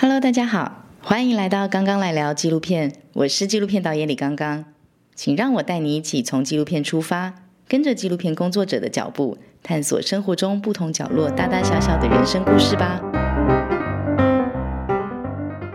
[0.00, 4.64] Hello，大家好，欢迎来到刚刚来聊纪录片，我是纪录片导演李刚刚，
[5.16, 7.34] 请让我带你一起从纪录片出发，
[7.66, 13.07] 跟着纪录片工作者的脚步，探索生活中不同角落大大小小的人生故事吧。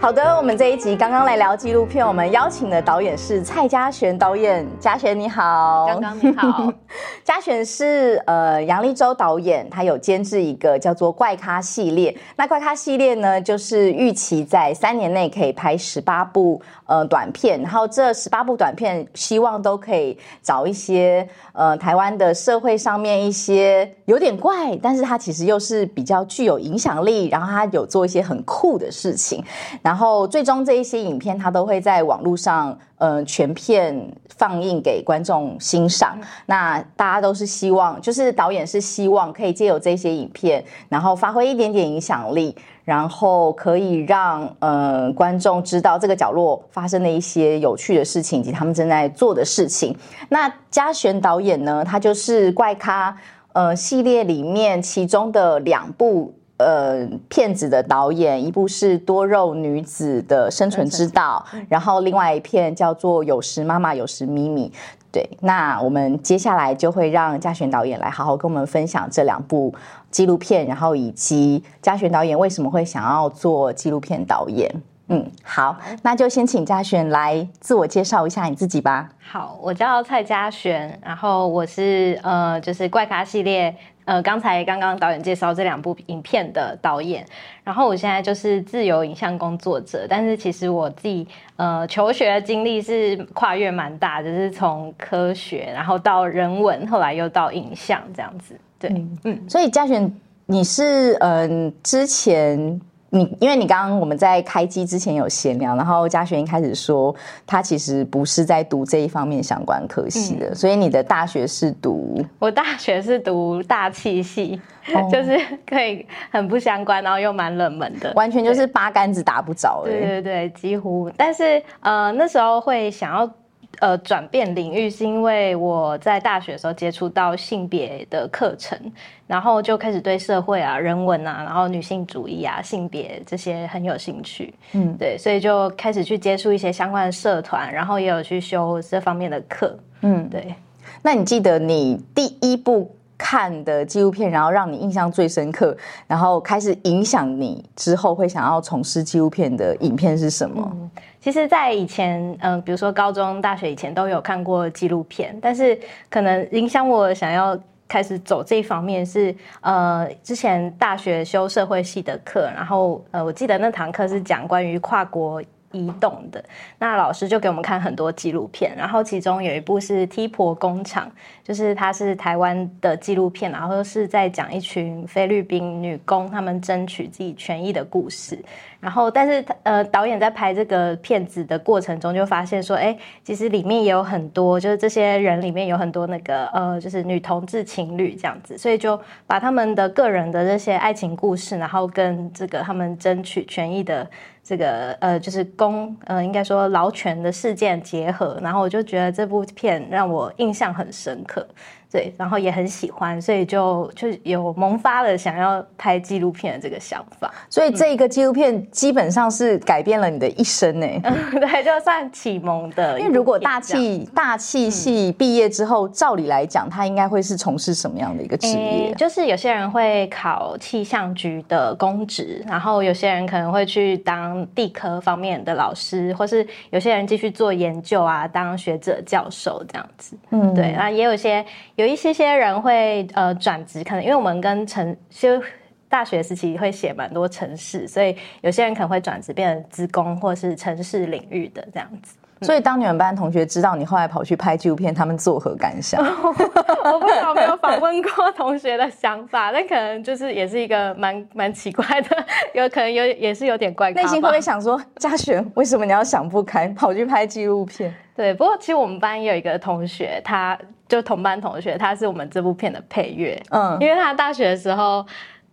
[0.04, 4.68] 好的，我们这一集刚刚来聊纪录片，我们邀请的导演是蔡嘉璇导演。
[4.78, 6.70] 嘉璇你好，刚刚你好。
[7.24, 12.14] 嘉璇是呃杨立洲导演，他有监制一个叫做《怪咖》系列。
[12.36, 29.42] 那《怪咖》系列呢，就是预期在三年内可以拍十八部呃短片，然后这十八部短片希望都可以找一些呃台湾的社会上面一些有点怪，但是他其实又是比较具有影响力，然后他有做一些很酷的事情，
[29.82, 29.93] 然后
[30.28, 32.78] 最终这一些影片它都会在网络上。
[33.00, 33.94] 嗯，全片
[34.38, 36.18] 放映给观众欣赏。
[36.46, 49.94] 那大家都是希望，就是导演是希望可以借由这些影片，然后发挥一点点影响力，然后可以让嗯观众知道这个角落发生的一些有趣的事情，以及他们正在做的事情。
[50.30, 53.14] 那嘉璇导演呢，他就是怪咖
[53.52, 56.34] 呃系列里面其中的两部。
[56.58, 64.72] 呃，骗子的导演，一部是多肉女子的生存之道，然后另外一片叫做有时妈妈有时咪咪。
[65.12, 69.74] 对，那我们接下来就会让嘉璇导演来好好跟我们分享这两部
[70.10, 74.72] 纪录片，然后以及嘉璇导演为什么会想要做纪录片导演。
[75.10, 79.10] 嗯，好，那就先请嘉璇来自我介绍一下你自己吧。
[79.20, 83.76] 好，我叫蔡嘉璇，然后我是呃，就是怪咖系列。
[84.06, 87.26] 呃，刚才刚刚导演介绍这两部影片的导演，
[87.64, 98.56] 然后我现在就是自由影像工作者，但是其实我自己呃求学的经历是跨越蛮大，就是从科学，然后到人文，后来又到影像这样子。
[98.80, 98.90] 对，
[99.24, 100.14] 嗯，所以嘉璇，
[100.46, 102.82] 你是嗯之前。
[103.14, 112.20] 你因为你刚刚我们在开机之前有闲聊，然后嘉璇一开始说他其实不是在读这一方面相关科系的，所以你的大学是读？
[112.40, 114.60] 我大学是读大气系，
[115.12, 119.84] 就是可以很不相关，然后又蛮冷门的，完全就是八竿子打不着。
[119.86, 121.08] 对对对，几乎。
[121.16, 123.32] 但是呃那时候会想要。
[123.80, 128.80] 呃，转变领域是因为我在大学的时候接触到性别的课程，
[129.28, 134.54] 然后就开始对社会啊、人文啊，然后女性主义啊、性别这些很有兴趣。
[134.74, 139.78] 嗯，对，所以就开始去接触一些相关的社团，然后也有去修这方面的课。
[140.02, 140.54] 嗯，对。
[141.02, 145.76] 那你记得你第一部看的纪录片，然后让你印象最深刻，
[146.08, 150.72] 然后开始影响你之后会想要从事纪录片的影片是什么？
[151.20, 155.80] 其实，在以前，嗯，比如说高中、大学以前都有看过纪录片，但是
[156.10, 157.58] 可能影响我想要
[157.88, 165.42] 开始走这一方面是，呃，之前大学修社会系的课，然后，呃，我记得那堂课是讲关于跨国。
[165.74, 166.42] 移动的
[166.80, 171.06] 那老师就给我们看很多纪录片，然后其中有一部是《踢婆工厂》，
[171.44, 178.40] 就是它是台湾的纪录片，然后是在讲一群菲律宾女工她们争取自己权益的故事。
[178.80, 194.06] 然后，但是呃，导演在拍这个片子的过程中就发现说，哎，其实里面也有很多，就是这些人里面有很多那个呃，就是女同志情侣这样子，所以就把他们的个人的这些爱情故事，然后跟这个他们争取权益的。
[194.44, 201.48] 这个呃，就是公呃，应该说劳权的事件结合，然后我就觉得这部片让我印象很深刻。
[201.94, 207.32] 对，然后也很喜欢，所以就就有萌发了想要拍纪录片的这个想法。
[207.52, 210.88] 所以这一个纪录片基本上是改变了你的一生呢。
[211.40, 213.00] 对，就算启蒙的。
[213.00, 218.92] 因为如果大气大气系毕业之后，照理来讲，他应该会是从事什么样的一个职业？
[218.96, 230.18] 就是有些人会考气象局的公职，然后有些人可能会去当地科方面的老师，或是有些人继续做研究啊，当学者教授这样子。
[230.32, 231.46] 嗯，对啊，也有些
[231.76, 231.83] 有。
[231.84, 235.42] 有一些些人会呃转职，可能因为我们跟城就
[235.90, 242.16] 大学时期会写蛮多城市，所以有些人可能会转职变成职工或是城市领域的这样子。
[242.42, 246.02] 所以当你们班同学知道你后来跑去拍纪录片，他们作何感想？
[246.04, 253.92] 我不知道，没有访问过同学的想法，但可能就是也是一个蛮蛮奇怪的，有可能有也是有点怪。
[253.92, 257.94] 内心会不会想说，嘉璇，为什么你要想不开跑去拍纪录片？
[258.16, 260.58] 对，不过其实我们班也有一个同学，他
[260.94, 263.42] 就同班同学，他是我们这部片的配乐。
[263.50, 265.04] 嗯，因为他大学的时候，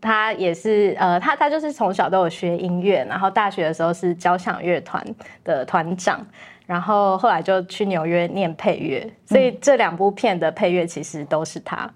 [0.01, 5.05] 他也是呃，他他就是从小都有学音乐，然后大学的时候是交响乐团
[5.45, 6.25] 的团长。
[6.67, 11.91] 然后后来就去纽约念配乐，所以这两部片的配乐其实都是他。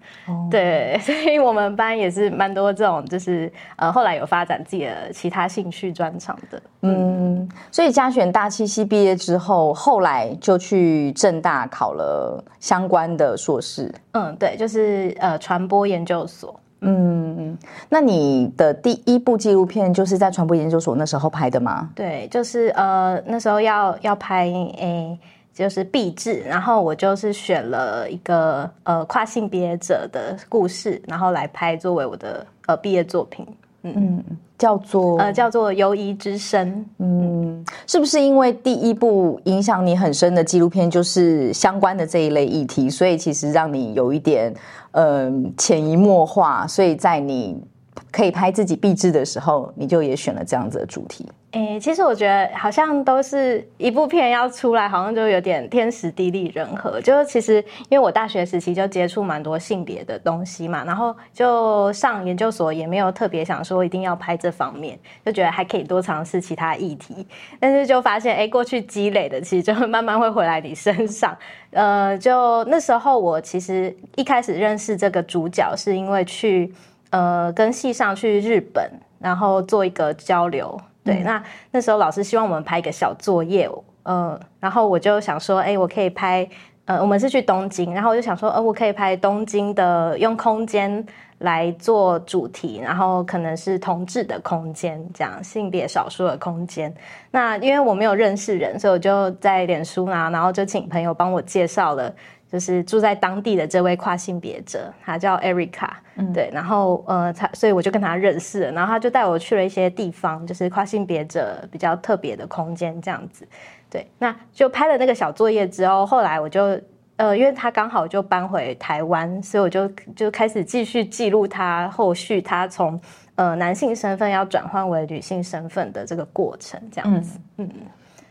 [0.50, 6.60] 对， 所以我们班也是蛮多这种，就是呃后来有发展自己的其他兴趣专长的。
[6.80, 13.94] 嗯，所以嘉璇大七系毕业之后，后来就去正大考了相关的硕士。
[14.10, 16.58] 嗯，对，就是呃传播研究所。
[16.84, 17.58] 嗯，
[17.88, 21.90] 那你的第一部纪录片就是在传播研究所那时候拍的吗？
[21.94, 25.18] 对，就是呃那时候要要拍诶，
[25.52, 33.46] 就是毕制，然后我就是选了一个呃跨性别者的故事，然后来拍作为我的呃毕业作品。
[33.84, 34.24] 嗯，
[34.58, 36.68] 叫做呃叫做《游移之声》。
[36.98, 44.52] 嗯，是不是因为第一部影响你很深的纪录片就是相关的这一类议题，所以其实让你有一点
[44.92, 47.62] 嗯潜移默化，所以在你
[48.10, 51.28] 可以拍自己壁纸的时候，你就也选了这样子的主题。
[51.52, 57.00] 诶，其实我觉得好像都是一部片要出来，好像就有点天时地利人和。
[57.00, 67.24] 就是其实因为我大学时期就接触蛮多性别的东西嘛，然后就上研究所也没有特别想说一定要拍这方面，就觉得还可以多尝试其他议题。
[67.60, 71.36] 但是就发现，哎，过去积累的其实就慢慢会回来你身上。
[71.70, 76.72] 呃，就那时候我其实一开始认识这个主角是因为去
[77.14, 78.90] 呃跟系上去日本，
[79.20, 80.76] 然后做一个交流。
[81.04, 81.40] 对，那
[81.70, 83.70] 那时候老师希望我们拍一个小作业，
[84.02, 86.48] 呃，然后我就想说，哎，我可以拍，
[86.86, 91.06] 呃，我们是去东京，然后我就想说，呃，我可以拍东京的，用空间
[91.38, 96.92] 来做主题，然后可能是同志的空间，这样性别少数的空间。
[97.30, 102.12] 那因为我没有认识人，所以我就在脸书啊，然后就请朋友帮我介绍了。
[102.54, 105.90] 就是住在当地的这位跨性别者，他叫 Erica，
[106.32, 113.44] 对，然后呃，他所以我就跟他认识了，然后他就带我去了一些地方，就是跨性别者比较特别的空间这样子，
[113.90, 116.80] 对，那就拍了那个小作业之后，后来我就
[117.16, 123.00] 呃，因为他刚好就搬回台湾，所以我就就开始继续记录他后续他从
[123.34, 127.68] 呃男性身份要转换为女性身份的这个过程，这样子，嗯。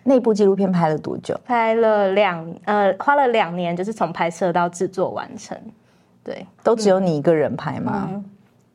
[0.03, 1.39] 那部纪录片拍了多久？
[1.45, 5.57] 拍了两呃，花了两年，就是从拍摄到制作完成。
[6.23, 8.09] 对，都只有你一个人拍吗？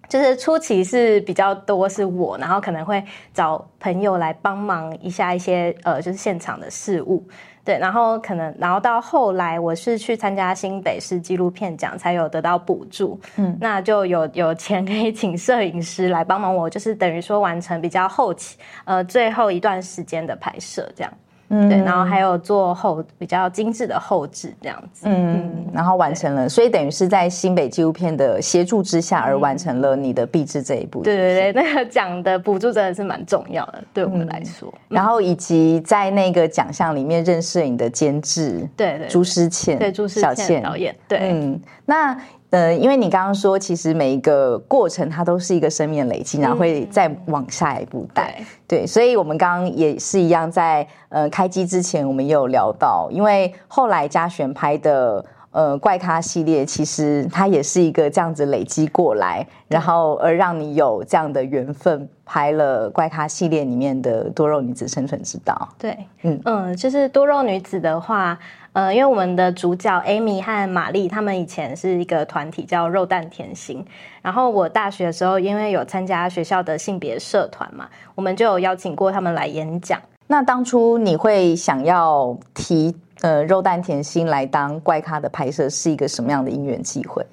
[0.08, 3.04] 就是初期是比较多是我，然后可能会
[3.34, 7.22] 找朋友来帮忙一下一些呃，就是现场的事物。
[7.68, 13.20] 对，然后可能然后到后来，我是去参加新北市纪录片奖，才有得到补助。
[13.36, 18.56] 嗯，那就有有钱可以请摄影师来帮忙我，就是等于说完成比较后期
[18.86, 21.12] 呃最后一段时间的拍摄这样。
[21.50, 31.02] 嗯，对，然后还有做后比较精致的后置这样子，嗯，然后完成了，所以等于是在新北纪录片的协助之下而完成了你的壁纸这一步。
[31.02, 34.72] 对对对，那个奖的补助真的是蛮重要的，对我们来说。
[34.88, 42.18] 然后以及在那个奖项里面认识你的监制，对对，朱诗倩，对朱诗倩导演，对，嗯，那。
[42.50, 48.42] 呃，因为你刚刚说，其实每一个过程它都是一个生命的累积，然后会再往下一步带。
[48.66, 65.68] 对，所以我们刚刚也是一样，在呃开机之前，我们也有聊到，因为后来嘉璇拍的呃怪咖系列，其实它也是一个这样子累积过来，然后而让你有这样的缘分，拍了怪咖系列里面的多肉女子生存之道。
[65.78, 68.38] 对，嗯嗯，就是多肉女子的话。
[68.78, 73.84] 呃，因为我们的主角 Amy 和玛丽，他们以前是一个团体叫肉蛋甜心。
[74.22, 80.00] 然后我大学的时候，因为有参加学校的性别社团嘛，我们就有邀请过他们来演讲。
[80.28, 87.26] 那当初你会想要提呃肉蛋甜心来当怪咖的拍摄，是一个什么样的因缘机会？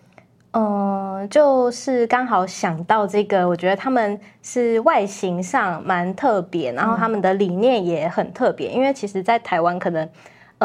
[0.53, 10.09] 嗯，就是刚好想到这个，我觉得他们是外形上蛮特别，然后他们的理念也很特别，因为其实，在台湾可能。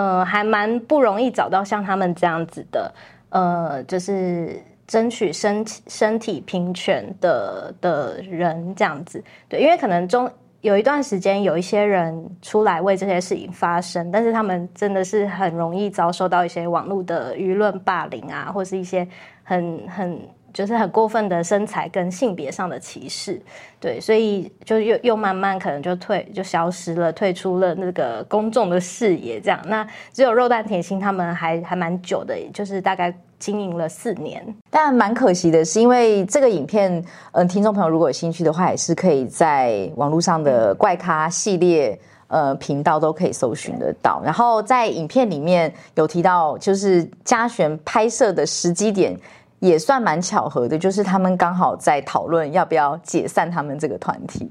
[0.00, 2.90] 呃，还蛮不容易找到像他们这样子的，
[3.28, 9.22] 呃，就是争取身身体平权的的人这样子。
[9.46, 10.30] 对，因为可能中
[10.62, 19.06] 有一段时间有一些人出来为这些事情发声，但是他们真的是很容易遭受到一些网络的舆论霸凌啊，或是一些
[19.44, 20.18] 很很。
[20.52, 23.40] 就是很过分的身材跟性别上的歧视，
[23.78, 29.40] 对，所以就又又慢慢可能就退就消失了，退出了那个公众的视野。
[29.40, 34.44] 这样，那只有肉蛋甜心他们还还蛮久的，就是大概经营了四年。
[34.68, 37.02] 但蛮可惜的是，因为这个影片，
[37.32, 44.20] 嗯，听众朋友如果有兴趣的话，也是可以在网络上的怪咖系列呃频道都可以搜寻得到。
[44.24, 49.16] 然后在影片里面有提到，就是嘉璇拍摄的时机点。
[49.60, 54.50] 也算蛮巧合的，就是他们刚好在讨论要不要解散他们这个团体。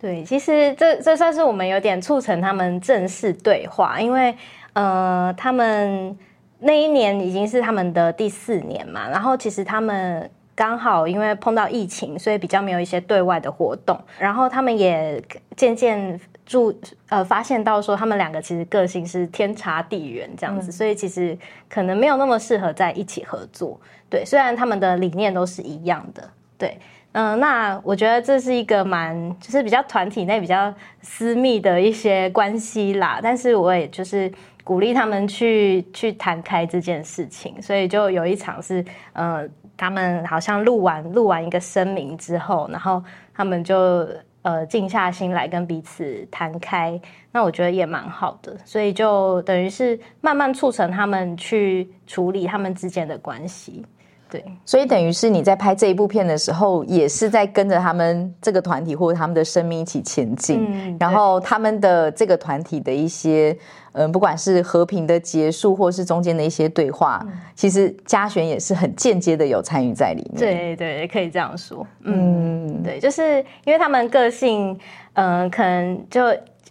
[0.00, 4.34] 对，其实这这算是我们有点促成他们正式对话，因为
[4.74, 6.16] 呃，他们
[6.58, 15.22] 那一年已经是他们的第四年嘛，然后其实他们刚好因为碰到疫情，所以比较没有一些对外的活动，然后他们也
[15.56, 16.72] 渐渐注
[17.08, 21.36] 呃发现到说，他们两个其实个性是天差地远这样子，所以其实
[21.68, 23.80] 可能没有那么适合在一起合作。
[24.08, 26.78] 对，虽然他们的理念都是一样的，对。
[27.16, 33.20] 嗯，那我觉得这是一个蛮，就是比较团体内比较私密的一些关系啦。
[33.22, 34.28] 但是我也就是
[34.64, 43.00] 鼓励他们去去谈开这件事情，所以就有一场是，呃，他们好像录完录完一个声明之后，然后
[43.32, 44.08] 他们就
[44.42, 47.00] 呃静下心来跟彼此谈开。
[47.30, 53.86] 那我觉得也蛮好的，所以就等于是慢慢促成他们去处理他们之间的关系。
[54.34, 60.66] 对，所以等于是你在拍这一部片的时候，也是在跟着他们这个团体或者他们的生命一起前进。
[60.68, 63.56] 嗯，然后他们的这个团体的一些，
[63.92, 67.24] 嗯，不管是和平的结束，或是中间的一些对话，
[67.54, 70.40] 其实嘉璇也是很间接的有参与在里面。
[70.40, 71.86] 对对，可以这样说。
[72.02, 74.76] 嗯，对，就是因为他们个性，
[75.12, 76.22] 嗯，可能就。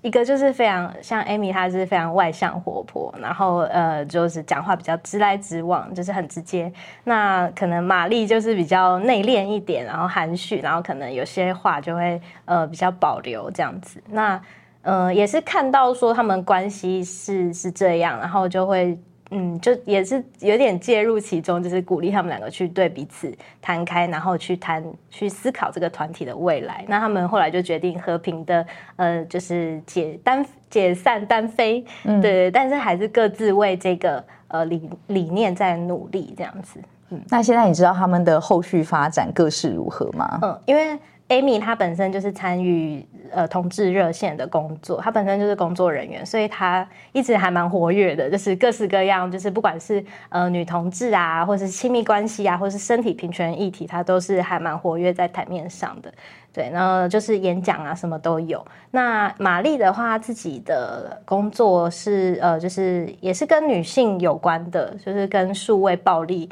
[0.04, 6.72] 一个就是非常像 Amy，她是非常外向活泼，然后呃，就是讲话比较直来直往，就是很直接。
[7.06, 14.00] 那可能玛丽就是比较内敛一点，然后含蓄，然后可能有些话就会呃比较保留这样子。
[14.10, 14.40] 那
[14.84, 19.00] 呃也是看到说他们关系是是这样，然后就会。
[19.34, 26.86] 嗯，就也是有点介入其中，就是鼓励他们两个去对彼此摊开，然后去谈去思考这个团体的未来。
[26.88, 31.84] 那他们后来就决定和平的，呃，就是解单解散单飞，
[32.22, 36.80] 对，但是还是各自为这个呃理理念在努力这样子。
[37.10, 40.40] 嗯，那现在你知道他们的后续发展各是如何吗？
[40.42, 40.98] 嗯，因为。
[41.30, 56.14] Amy 她本身就是参与呃同志热线的工作，她本身就是工作人员，所以她一直还蛮活跃的，就是各式各样，就是不管是呃女同志啊，或是亲密关系啊，或是身体平权议题，她都是还蛮活跃在台面上的。
[56.52, 58.64] 对，然后就是演讲啊，什么都有。
[58.92, 66.48] 那玛丽的话，自己的工作是呃，就是也是跟女性有关的，就是跟数位暴力，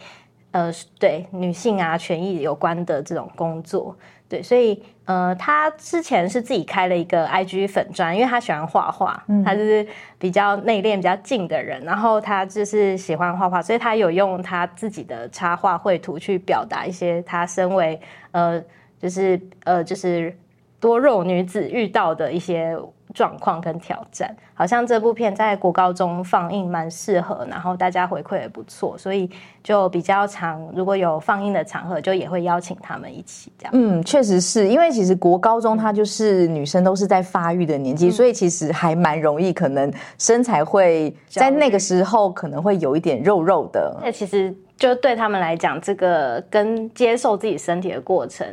[0.50, 3.96] 呃，对女性啊权益有关的这种工作。
[4.32, 9.86] 对，所以呃，他之前是自己开了一个 IG 粉砖，因为他喜欢画画，他就是
[10.18, 18.00] 比较内敛、比较静的人，然后他就是喜欢画画，所以他有用他自己的插画绘图去表达一些他身为
[18.32, 18.64] 呃，
[19.02, 20.34] 就是呃，就是
[20.80, 22.78] 多肉女子遇到的一些。
[23.13, 29.30] 状况跟挑战，好像这部片在国高中放映蛮适合，然后大家回馈也不错，所以
[29.63, 30.62] 就比较常。
[30.75, 33.74] 如果有放映的场合，就也会邀请他们一起这样。
[33.75, 43.98] 嗯，确实是因为其实国高中它就是女生都是在发育的年纪，所以其实还蛮容易，可能身材会在那个时候可能会有一点肉肉的。
[44.01, 48.48] 那其实就对他们来讲，这个跟接受自己身体的过程。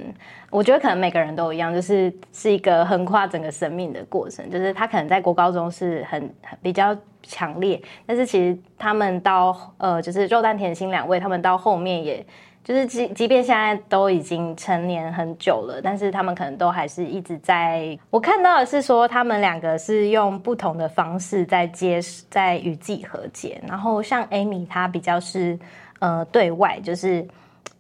[0.51, 4.51] 我觉得可能每个人都一样，就是是一个横跨整个生命的过程。
[4.51, 12.25] 就是他可能在国高中是很比较强烈，但是其实他们到呃，就是肉蛋甜心两位，他们到后面也
[12.65, 17.99] 就是即即便现在都已经成年很久了，但是他们可能都还是一直在。
[18.09, 22.01] 我看到的是说，他们两个是用不同的方式在接
[22.31, 23.61] 在与自己和解。
[23.69, 25.59] 然后像 Amy，她比较是
[25.99, 27.29] 呃对外就是。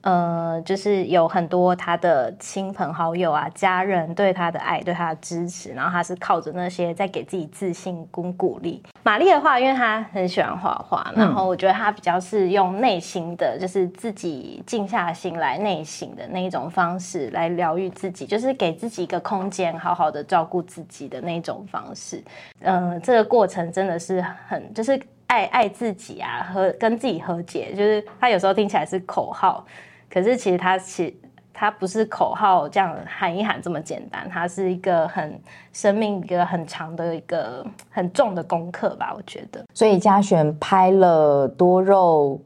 [0.02, 8.82] 呃，就是有很多他的亲朋好友啊、家人对他的爱、对他的支持，然后他是靠着那些在给自己自信、跟鼓励。
[9.02, 22.22] 玛丽的话，因为她很喜欢画画，然后我觉得她比较是用内心的，就是自己静下心来、内省的那一种方式来疗愈自己，就是给自己一个空间，好好的照顾自己的那种方式。
[22.60, 27.72] 嗯，这个过程真的是很，就是爱爱自己啊，和跟自己和解。
[27.74, 29.64] 就是他有时候听起来是口号。
[30.10, 31.20] 可是其实它其
[31.52, 35.40] 它不是口号这样喊一喊这么简单，它是一个很
[35.72, 39.64] 生命一个很长的一个很重的功课吧，我觉得。
[39.74, 42.40] 所以嘉璇拍了多肉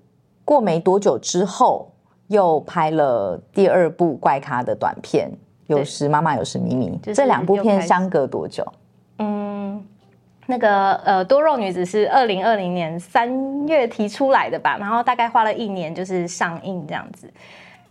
[0.45, 1.93] 过没多久之后，
[2.29, 5.31] 又拍了第二部怪咖的短片，
[5.67, 8.67] 有时妈妈有时咪咪，这两部片相隔多久？
[9.19, 9.52] 嗯，
[10.47, 17.33] 那个呃多肉女子是二零二零年三月提出来的吧，然后大概花了一年就是上映这样子。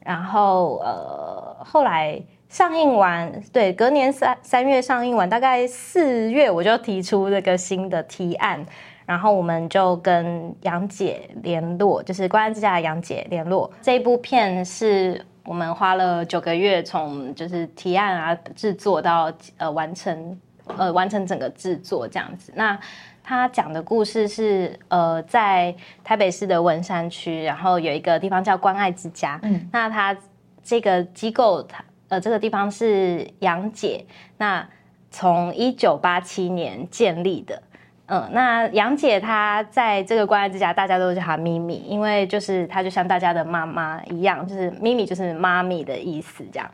[0.04, 8.66] 然后呃，后来上映完，对，隔年三三月上映完，大概四月我就提出这个新的提案，
[9.06, 13.72] 然后我们就跟杨姐联络，就是关安之家的杨姐联络。
[13.82, 20.36] 这部片是我们花了九个月，从就是提案啊制作到呃完成
[20.78, 22.52] 呃完成整个制作这样子。
[22.56, 22.80] 那
[23.24, 29.40] 他讲的故事是呃在台北市的文山区，然后有一个地方叫关爱之家。
[29.44, 30.16] 嗯，那他
[30.64, 34.06] 这个机构，他呃这个地方是杨姐，
[34.38, 34.68] 那
[35.10, 37.62] 从一九八七年建立的。
[38.08, 46.70] 嗯，那杨姐她在这个关爱之家，大家都叫她咪咪，因为就是她就像大家的妈妈一样，就是咪咪就是妈咪的意思，这样。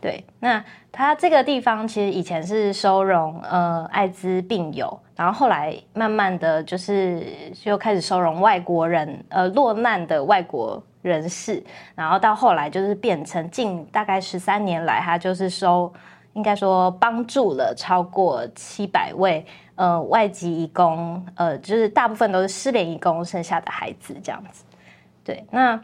[0.00, 11.62] 对，那它这个地方其实以前是收容呃艾滋病友，然后后来慢慢的就是就开始收容外国人，呃落难的外国人士，
[11.94, 15.92] 然后到后来就是变成近大概十三年来，他就是收，
[16.32, 19.44] 应该说帮助了超过七百位。
[19.76, 24.62] 呃，外籍义工，呃，就是大部分都是失联义工生下的孩子这样子。
[25.24, 25.80] 对，那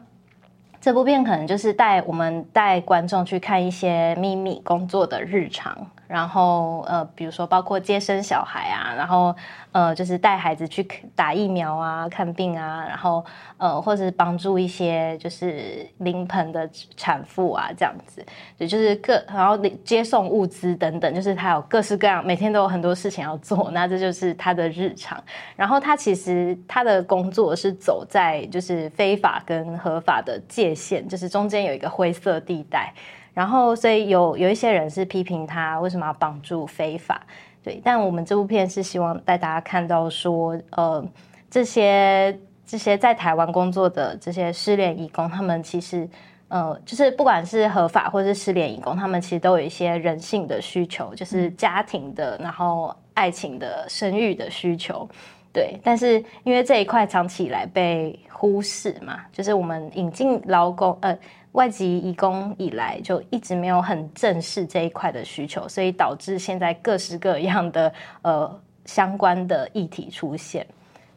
[0.87, 5.77] 这部片可能就是带我们带观众去看一些秘密工作的日常。
[6.09, 9.35] 然后呃，比如说包括接生小孩啊，然后
[9.73, 13.25] 呃，就是带孩子去打疫苗啊、看病啊，然后
[13.59, 18.25] 呃，或者是帮助一些就是临盆的产妇啊，这样子，
[18.59, 25.23] 也就是各然后接送物资等等，就是他有各式各样，每天都有很多事情要做，那这就是他的日常。
[25.57, 32.93] 然后他其实他的工作是走在就是非法跟合法的界限，就是中间有一个灰色地带。
[33.37, 37.21] 然后，所以有有一些人是批评他为什么要帮助非法，
[37.63, 37.79] 对。
[37.85, 41.07] 但我们这部片是希望带大家看到说，呃，
[41.51, 46.09] 这些这些在台湾工作的这些失联义工，他们其实，
[46.49, 55.07] 呃，就是不管是合法或是失联义工，他们其实都有一些人性的需求，就是家庭的，然后爱情的、生育的需求，
[55.53, 55.79] 对。
[55.85, 61.15] 但是因为这一块长期以来被忽视嘛，就是我们引进劳工，呃。
[61.57, 70.67] 外籍移工以来就一直没有很正视这一块的需求，所以导致现在各式各样的呃相关的议题出现。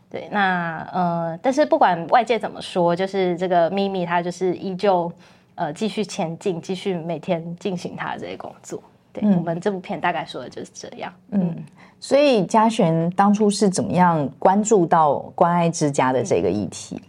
[0.10, 5.12] 对，那呃，但是不管外界怎么说，就是这个咪咪它就是依旧
[5.56, 8.82] 呃继续前进，继续每天进行它的这些工作。
[9.12, 11.14] 对我们这部片大概说的就是这样。
[11.32, 11.54] 嗯，
[12.00, 16.96] 所以嘉璇当初是怎么样关注到关爱之家的这个议题？
[16.96, 17.09] 嗯，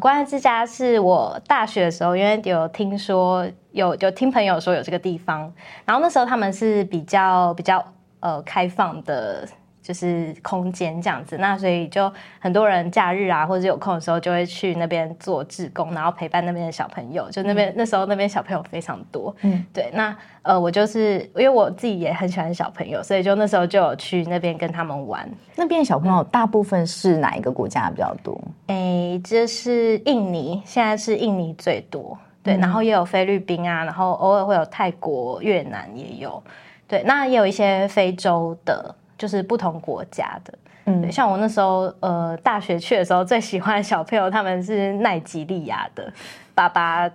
[0.00, 5.52] 关爱之家是我大学的时候，因为有听说有有听朋友说有这个地方，
[5.84, 7.84] 然后那时候他们是比较比较
[8.20, 9.46] 呃开放的。
[9.88, 17.30] 就是空间这样子，那所以就很多人假日啊，或者有空的时候就会去那边做志工，然后陪伴那边的小朋友。
[17.30, 19.90] 就那边那时候那边小朋友非常多，嗯，对。
[19.94, 25.26] 那呃，我就是因为我自己也很喜欢小朋友，所以就那时候就有去那边跟他们玩。
[25.56, 28.38] 那边小朋友大部分是哪一个国家比较多？
[28.66, 32.58] 哎，这是印尼，现在是印尼最多，对。
[32.58, 36.42] 然后也有菲律宾啊，然后偶尔会有泰国、越南也有，
[36.86, 37.02] 对。
[37.04, 38.94] 那也有一些非洲的。
[39.18, 40.54] 就是不同国家的，
[40.86, 46.10] 嗯，像我那时候，呃，大学去的时候，最喜欢小朋友他们是奈吉利亚的
[46.54, 47.10] 爸爸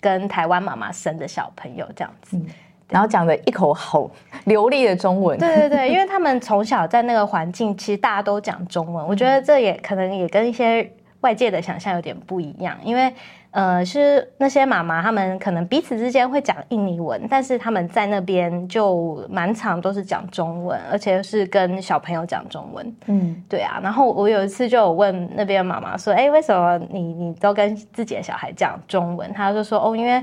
[0.00, 2.36] 跟台湾妈妈生的小朋友这样子，
[2.88, 4.10] 然后讲的一口好
[4.46, 13.14] 流利的中文，对对对，因为 他们从小在那个环境，其实大家都讲中文，我觉得这也可能也跟一些外界的想象有点不一样，因为。
[13.54, 22.96] 呃，是那些妈妈，他们可能彼此之间会讲印尼文，但是他们在那边就满场都是讲中文，而且是跟小朋友讲中文。
[23.06, 23.78] 嗯，对啊。
[23.80, 30.20] 然后我有一次就有问那边妈妈说：“哎，为什么你你都跟自己的小孩讲中文？”他就说：“哦，因为。”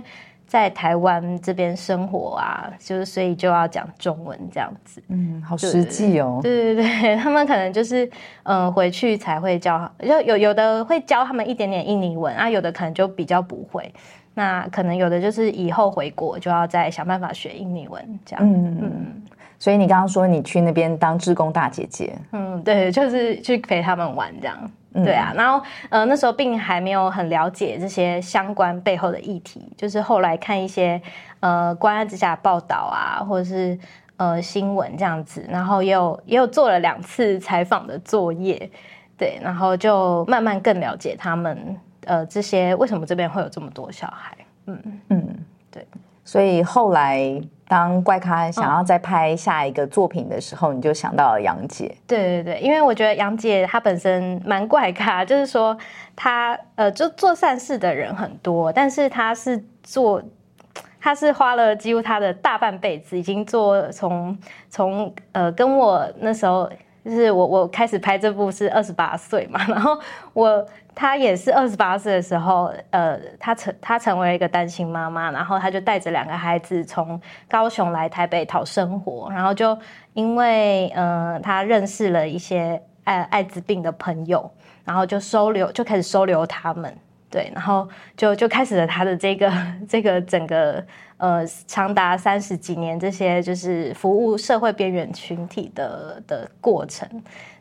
[0.51, 5.01] 在台湾这边生活啊，就是所以就要讲中文这样子。
[5.07, 6.41] 嗯，好实际哦。
[6.43, 8.09] 对 对对，他们可能就是
[8.43, 13.89] 嗯回去才会教，有有有的会教他们一点点印尼文啊，有的可能就比较不会。
[14.33, 18.45] 那可能有的就是以后回国就要再想办法学印尼文这样。
[18.45, 19.23] 嗯嗯。
[19.57, 22.13] 所以你刚刚说你去那边当志工大姐姐。
[22.33, 24.71] 嗯，对，就是去陪他们玩这样。
[24.93, 31.01] 对啊，然后呃那时候并还没有很了解这些相关背后的议题，就是后来看一些
[31.39, 33.79] 呃关爱之下报道啊，或者是
[34.17, 38.69] 呃新闻这样子，然后也有也有做了两次采访的作业，
[39.17, 44.99] 对，然后就慢慢更了解他们呃这些为什么这边会有这么多小孩，嗯。
[45.07, 45.87] 嗯，对，
[46.25, 47.41] 所以后来。
[47.71, 51.95] 当怪咖想要再拍下一个作品的时候，你就想到了杨姐。
[52.05, 55.77] 对对对，因为我觉得杨姐她本身蛮怪咖，就是说
[56.13, 60.21] 她呃，就做善事的人很多，但是她是做，
[60.99, 64.37] 她是花了几乎她的大半辈子，已经做从
[64.69, 66.69] 从呃跟我那时候
[67.03, 69.97] 就是我我开始拍这部是二十八岁嘛， 然后
[70.33, 79.77] 我他也是二十八岁的时候，呃，他成他成为一个单亲妈妈，然后他就带着两个孩子从高雄来台北讨生活，然后就
[80.13, 84.51] 因为呃他认识了一些艾艾滋病的朋友，
[84.85, 86.95] 然后就收留就开始收留他们。
[87.31, 87.87] 对，然后
[88.17, 89.49] 就就开始了他的这个
[89.87, 90.83] 这个整个
[91.21, 97.07] 呃长达三十几年这些就是服务社会边缘群体的的过程。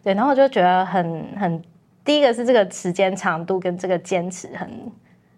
[0.02, 1.62] 对，然后我就觉得很很
[2.02, 4.70] 第一个是这个时间长度跟这个坚持很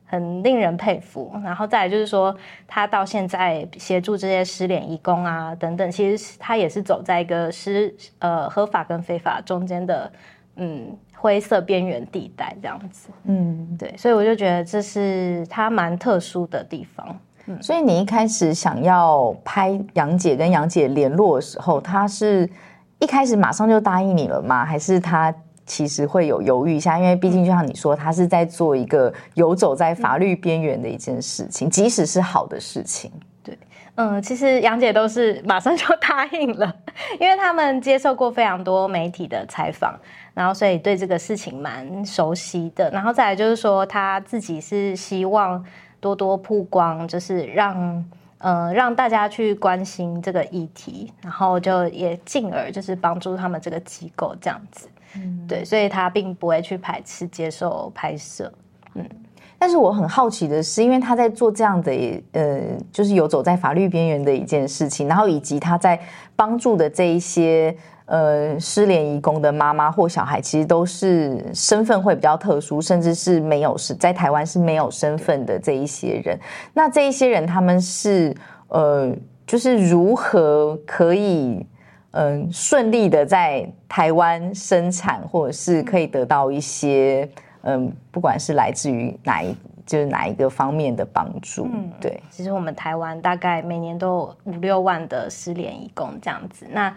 [0.06, 1.32] 很令人佩服。
[1.42, 2.34] 然后再来就是说
[2.68, 10.12] 他到现在协助这些失联义工啊等等，其实他也是走在一个失呃合法跟非法中间的
[10.56, 10.96] 嗯。
[11.22, 17.16] 灰色边缘地带这样子，嗯，对，所以我就觉得这是他蛮特殊的地方。
[17.46, 22.48] 嗯，所以你一开始想要拍杨姐跟杨姐联络的时候，她是
[22.98, 24.64] 一开始马上就答应你了吗？
[24.64, 25.34] 还是她
[25.66, 26.98] 其实会有犹豫一下？
[26.98, 33.10] 因为毕竟就像你说，她是在做一个游走在法律边缘的一件事情，即使是好的事情。
[33.42, 33.58] 对，
[33.96, 36.72] 嗯，其实杨姐都是马上就答应了，
[37.18, 39.98] 因为他们接受过非常多媒体的采访。
[40.34, 42.90] 然后，所以对这个事情蛮熟悉的。
[42.90, 45.62] 然后再来就是说，他自己是希望
[46.02, 48.04] 多多曝光，就是让
[48.38, 54.88] 呃让大家去关心这个议题，然后就也进而就是帮助他们这个机构这样子。
[55.14, 58.52] 嗯，对，所以他并不会去排斥接受拍摄。
[58.94, 59.08] 嗯，
[59.60, 61.92] 但是我很好奇的是，因为他在做这样的
[62.32, 62.60] 呃，
[62.90, 66.00] 就是游走在法律边缘的一件事情，然后以及他在
[66.34, 67.74] 帮助的这一些。
[68.12, 76.38] 呃，失联移工的妈妈或小孩，其实都是身份会比较特殊，甚至是没有是在台湾是没有身份的这一些人。
[76.74, 78.36] 那这一些人，他们是
[78.68, 79.10] 呃，
[79.46, 81.66] 就是如何可以
[82.10, 87.26] 嗯顺利的在台湾生产，或者是可以得到一些
[87.62, 91.66] 嗯，不管是来自于哪一就是哪一个方面的帮助。
[91.72, 92.22] 嗯，对。
[92.28, 96.66] 其实我们台湾大概每年都有五六万的失联移工这样子。
[96.70, 96.94] 那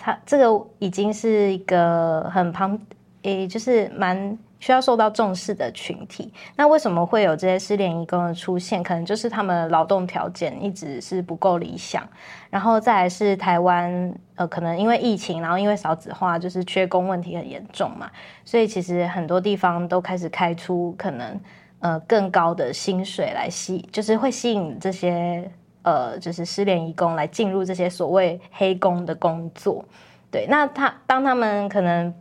[0.00, 2.78] 他这个已经是一个很庞，
[3.22, 6.32] 诶，就是蛮需要受到重视的群体。
[6.54, 8.80] 那为什么会有这些失联移工的出现？
[8.80, 12.06] 可能就是他们劳动条件一直是不够理想，
[12.48, 18.08] 然后再来是台湾，呃，可能因为疫情，然后因为少子化，就是缺工问题很严重嘛，
[18.44, 21.40] 所以其实很多地方都开始开出可能
[21.80, 25.50] 呃更高的薪水来吸，就是会吸引这些。
[25.82, 29.84] 呃，就是失联义工来进入这些所谓黑工的工作，
[30.30, 30.46] 对。
[30.48, 32.12] 那他当他们可能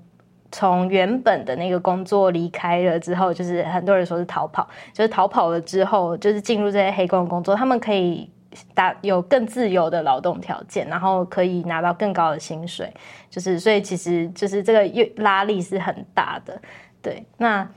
[0.51, 8.29] 从原本的那个工作离开了之后，就是很多人说是逃跑，就是逃跑了之后，就是进入这些黑工的工作，他们可以
[8.73, 12.93] 达有更自由的劳动条件，然后可以拿到更高的薪水，
[13.29, 16.57] 就是所以其实就是这个拉力是很大的，
[17.01, 17.25] 对。
[17.37, 17.67] 那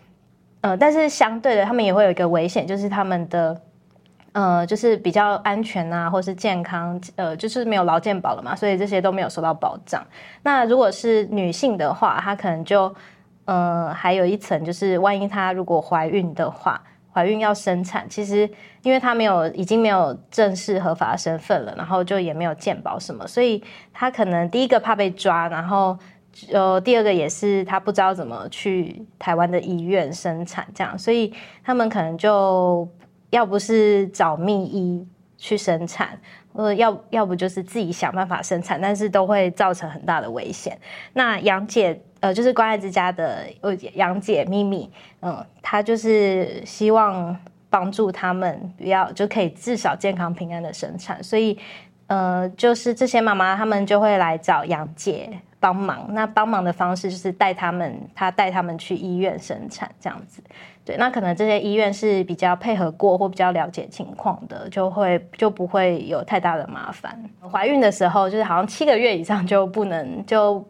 [0.61, 3.61] 呃，但是相对的，他们也会有一个危险，就是他们的。
[4.33, 10.07] 呃，就是比较安全啊，或是健康，呃，就是没有劳健保了嘛，所以这些都没有受到保障。
[10.43, 12.95] 那如果是女性的话，她可能就，
[13.47, 16.81] 呃，还有一层，就是万一她如果怀孕的话，
[17.12, 18.49] 怀孕要生产，其实
[18.83, 23.61] 因为她没有已经没有正式合法身份了，然后就也没有健保什么，所以
[23.93, 25.99] 她可能第一个怕被抓，然后
[26.53, 32.88] 呃，第二个也是她不知道怎么去台湾的医院生产，这样，所以他们可能就。
[33.31, 35.07] 要不是找秘医
[35.38, 36.19] 去生产，
[36.53, 40.79] 呃，要要不就是自己想办法生产，但是都会造成很大的危险。
[41.14, 44.90] 那杨姐，呃，就是关爱之家的呃杨姐咪咪，
[45.23, 47.35] 嗯，她就是希望
[47.71, 51.23] 帮助他们，不要就可以至少健康平安的生产。
[51.23, 51.59] 所以，
[52.09, 56.07] 呃，就是这些妈妈她们就会来找杨姐帮忙。
[56.12, 60.43] 那帮忙的方式就是带他们，她带他们去医院生产这样子。
[60.83, 67.16] 对，那可能这些医院是比较配合过或比较了解情况的，就会就不会有太大的麻烦。
[67.53, 70.66] 怀孕的时候，就是好像七个月以上就不能就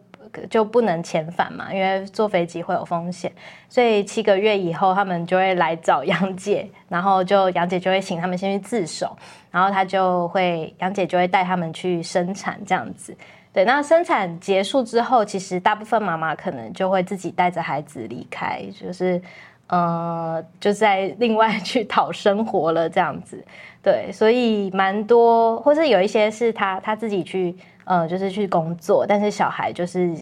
[0.51, 3.33] 就不能遣返嘛，因为坐飞机会有风险，
[3.69, 9.17] 所以七个月以后他们就会来找杨姐，然后就杨姐就会请他们先去自首，
[9.51, 13.17] 然后她就会杨姐就会带他们去生产这样子。
[13.53, 19.23] 对，那生产结束之后，其实大部分妈妈可能就会自己带着孩子离开，就是。
[19.71, 23.41] 呃，就在另外去讨生活了这样子，
[23.81, 30.13] 对，所以蛮多，或是有一些是他他自己去，呃，就是去工作，但是小孩就是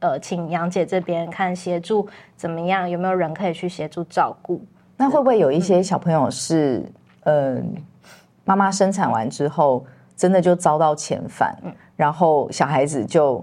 [0.00, 4.62] 呃，请杨姐这边看协助怎么样，有没有人可以去协助照顾？
[4.98, 6.84] 那会不会有一些小朋友是，
[7.24, 7.56] 呃，
[8.44, 11.56] 妈妈生产完之后真的就遭到遣返，
[11.96, 13.42] 然后小孩子就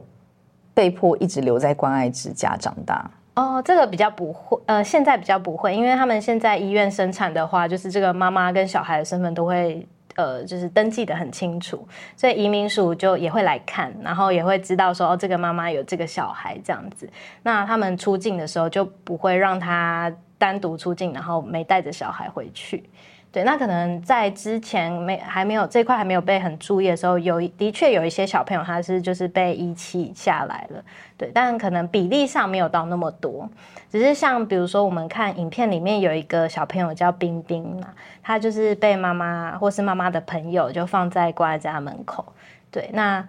[0.75, 3.10] 被迫一直留在关爱之家长大？
[3.36, 17.10] 哦，这个比较不会，呃，现在比较不会，因为他们现在医院生产的话，就是这个妈妈跟小孩的身份都会，呃，就是登记的很清楚，所以移民署就也会来看，然后也会知道说，哦，这个妈妈有这个小孩这样子，
[17.43, 22.89] 那他们出境的时候就不会让他单独出境，然后没带着小孩回去。
[23.36, 30.82] 对，那可能在之前没还没有这块还没有被很注意的时候，有的确有一些小朋友他是就是被遗弃下来了，
[31.17, 33.50] 对，但可能比例上没有到那么多，
[33.91, 37.89] 只是像比如说我们看影片里面有一个小朋友叫冰冰嘛，
[38.24, 42.26] 他就是被妈妈或是妈妈的朋友就放在挂在家门口，
[42.71, 43.21] 对，那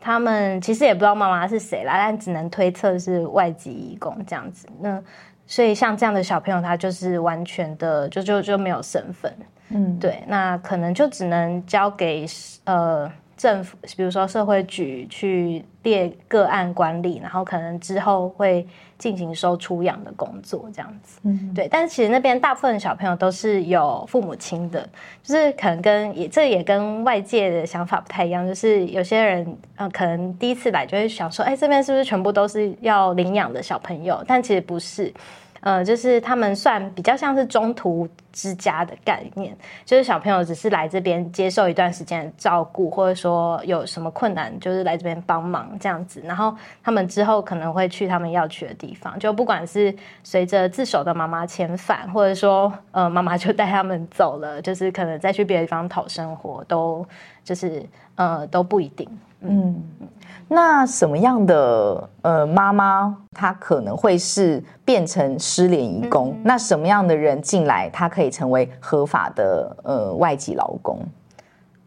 [0.00, 5.00] 他们其实也不知道妈妈是谁啦，但只能推测是外籍义工这样子，那。
[5.46, 9.34] 所以像这样的小朋友，他就是完全的就就就没有身份，
[9.68, 12.26] 嗯，对，那可能就只能交给
[12.64, 13.10] 呃
[13.42, 18.64] 政府，比如说社会局去列个案管理，然后可能之后会
[18.98, 21.66] 进行收出养的工作这样子，嗯，对。
[21.66, 24.88] 但是其实那边大部分小朋友都是有父母亲的，
[25.24, 34.22] 就是可能跟也这也跟外界的想法不太一样，就是有些人呃可能第一次来就会想说，哎，这边是不是全部都是要领养的小朋友？
[34.24, 35.12] 但其实不是。
[35.62, 46.20] 呃，就是他们算比较像是中途之家的概念，就是小朋友只是来这边接受一段时间的照顾，或者说有什么困难，就是来这边帮忙这样子。
[46.24, 49.94] 然后他们之后可能会去他们要去的地方，就不管是
[50.24, 57.06] 随着自首的妈妈遣返，或者说呃妈妈就带他们走了，就是可能再去别的地方讨生活，都
[57.44, 57.84] 就是
[58.16, 59.08] 呃都不一定。
[59.42, 59.82] 嗯。
[60.48, 66.36] 那什么样的呃妈妈，她可能会是变成失联移工？
[66.44, 70.98] 那什么样的人进来，她可以成为合法的呃外籍劳工？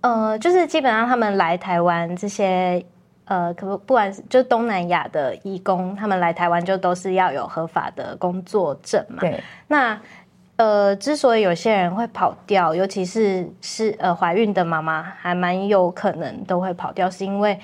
[0.02, 2.84] 呃，就是基本上他们来台湾这些
[3.26, 9.18] 呃，可不不管是就东南亚的义工，他们来台湾就都是要有合法的工作证嘛。
[9.20, 9.44] 对。
[9.68, 10.00] 那
[10.58, 17.60] 呃，之所以有些人会跑掉，尤其是是呃怀孕的妈妈，还蛮有可能都会跑掉，是因为。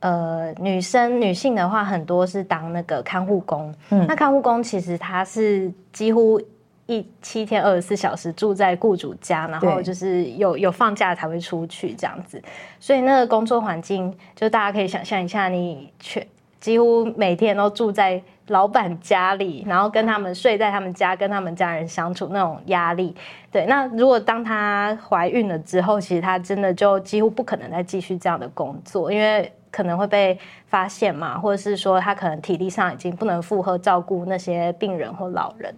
[0.00, 3.74] 呃，女生女性的话，很多是当那个看护工。
[3.90, 6.40] 嗯，那看护工其实她是几乎
[6.86, 12.40] 一七天二十四小时住在雇主家，然后就是有有放假才会出去这样子。
[12.78, 16.24] 所以那个工作环境，就大家可以想象一下，你全
[16.60, 23.14] 几乎每天都住在老板家里，然后跟他们睡在他们家，跟他们家人相处那种压力。
[23.50, 29.52] 对，那如果当她怀孕了之后，其实她真的就几乎不可能再继续这样的工作，因为。
[29.70, 35.72] 可能会被发现嘛，或者是说她可能体力上已经不能负荷照顾那些病人或老人，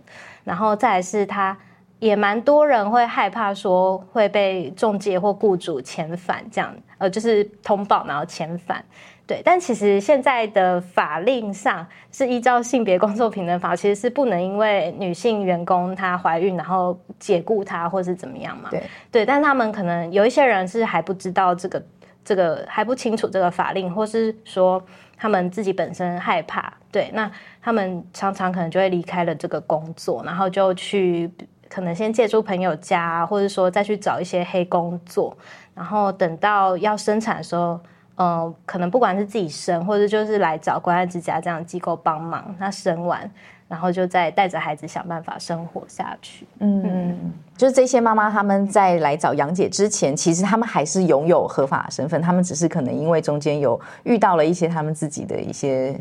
[0.45, 1.59] 然后再来是她
[1.99, 8.83] 也蛮多人会害怕说会被中介或雇主遣返这样，呃，就是通报然后遣返，
[9.31, 9.43] 对。
[9.45, 19.25] 但其实现在的法令上是依照性别工作平等法，其实是不能因为女性员工她怀孕然后解雇她或是怎么样嘛，对对。
[19.25, 21.81] 但他们可能有一些人是还不知道这个。
[22.23, 24.81] 这个还不清楚这个法令，或是说
[25.17, 27.29] 他们自己本身害怕，对，那
[27.63, 31.29] 他们常常可能就会离开了这个工作，然后就去
[31.69, 35.35] 可能先借住朋友家，或者说再去找一些黑工作，
[35.75, 37.81] 然后等到要生产的时候，
[38.21, 43.29] 嗯，可能不管是自己生，或者就是来找关爱之家这样的机构帮忙，那生完。
[43.67, 46.45] 然后就再带着孩子想办法生活下去。
[46.59, 55.97] 嗯，就是这些妈妈他们在来找杨姐之前，其实他们还是拥有合法身份，他们只是可能因为中间有遇到了一些他们自己的一些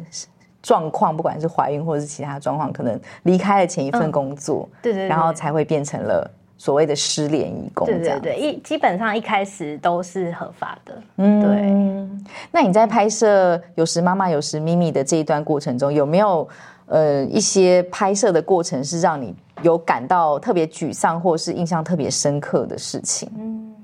[0.63, 6.27] 状况，不管是怀孕或者是其他状况，可能离开了前一份工作，对对，然后才会变成了
[6.59, 7.87] 所谓的失联义工。
[7.87, 11.01] 对对对，一基本上一开始都是合法的。
[11.15, 12.29] 嗯，对。
[12.51, 16.47] 那你在拍摄有时妈妈有时咪咪的这一段过程中，有没有？
[16.91, 23.29] 呃，一些拍摄的过程是让你有感到特别沮丧，或是印象特别深刻的事情。
[23.37, 23.75] 嗯，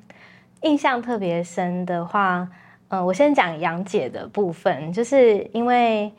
[0.63, 2.49] 印象特别深的话，
[2.87, 6.11] 呃，我先讲杨姐的部分，就是因为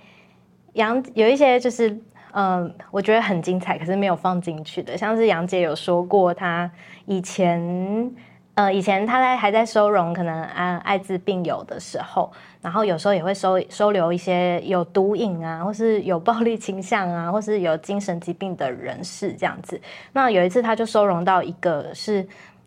[0.74, 1.98] 杨有一些就是，
[2.36, 6.70] 嗯，我觉得很精彩，可是没有放进去的，像是杨姐有说过，她
[7.06, 8.12] 以前。
[8.56, 19.78] 呃，以前他在还在收容可能啊艾滋病友的时候，然后有时候也会收 收留一些有毒瘾啊，或是有暴力倾向啊，或是有精神疾病的人士这样子。
[20.14, 22.26] 那有一次他就收容到一个是，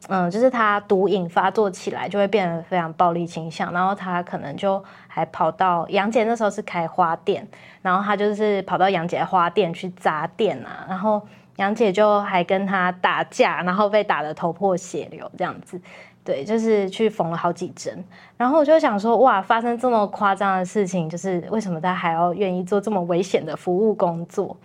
[0.09, 7.45] 嗯，就是他毒瘾发作起来就会变得非常暴力倾向，然后他可能就还跑到杨姐那时候是开花店，
[7.81, 11.21] 然后他就是跑到杨姐花店去砸店啊，然后。
[11.59, 15.77] 杨姐就还跟他打架，然后被打得头破血流这样子，
[16.23, 18.01] 对，就是去缝了好几针。
[18.37, 24.55] 然后我就想说，哇，发生这么夸张的事情，就是为什么他还要愿意做这么危险的服务工作？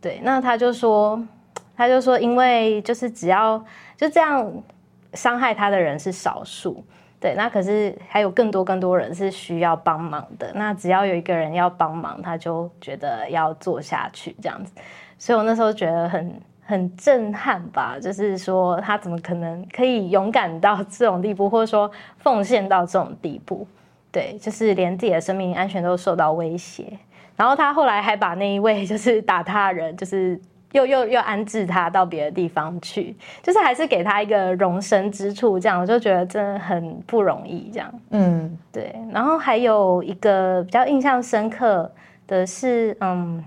[0.00, 1.20] 对，那他就说，
[1.76, 3.58] 他就说，因为就是只要
[3.96, 4.48] 就这样
[5.14, 6.84] 伤害他的人是少数。
[7.24, 10.52] 对，那可是还有更多更多人是需要帮忙的。
[10.54, 14.74] 那只要有一个人要帮忙，他就觉得要做下去这样子。
[15.16, 23.66] 所以我那时候觉得很很震撼吧，就是说他怎么可能可以勇敢到这种地步，或者说奉献到这种地步？
[24.12, 26.92] 对，就是连自己的生命安全都受到威胁。
[27.36, 30.38] 然后他后来还把那一位 就是打他人，就是。
[30.74, 38.00] 又又又安置他到别的地方去，就是还是给他一个容身之处，这样我就觉得真的很不容易，这样。
[38.10, 38.92] 嗯，对。
[39.12, 41.88] 然后还有一个比较印象深刻
[42.26, 43.42] 的是，嗯，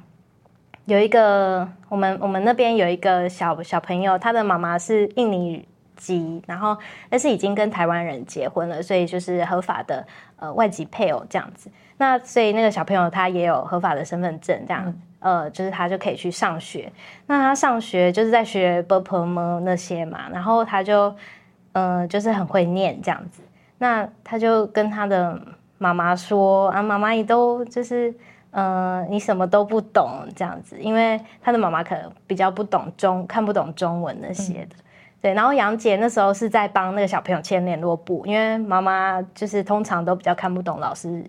[0.86, 6.78] 有一个我们我们那边有一个小小朋友，他的妈妈是印尼籍，然后
[7.10, 11.70] 但是已经跟台湾人结婚了，所以就是合法的呃外籍配偶这样子。
[11.98, 14.96] 那所以那个小朋友他也有合法的身份证，这样。
[15.20, 16.92] 呃，就是他就可以去上学。
[17.26, 21.14] 那他上学就是在学 b p m 那些嘛，然后他就，
[21.72, 23.42] 呃，就是很会念这样子。
[23.78, 25.40] 那他就跟他的
[25.78, 28.14] 妈妈说：“啊，妈妈，你都就是，
[28.52, 34.76] 呃，你什么都不懂这样子。”因为他的妈妈可能比较不懂中，看不懂中文那些的。
[35.20, 41.24] 对，然后杨姐那时候是在帮那个小朋友签联络簿，因为妈妈就是通常都比较看不懂老师。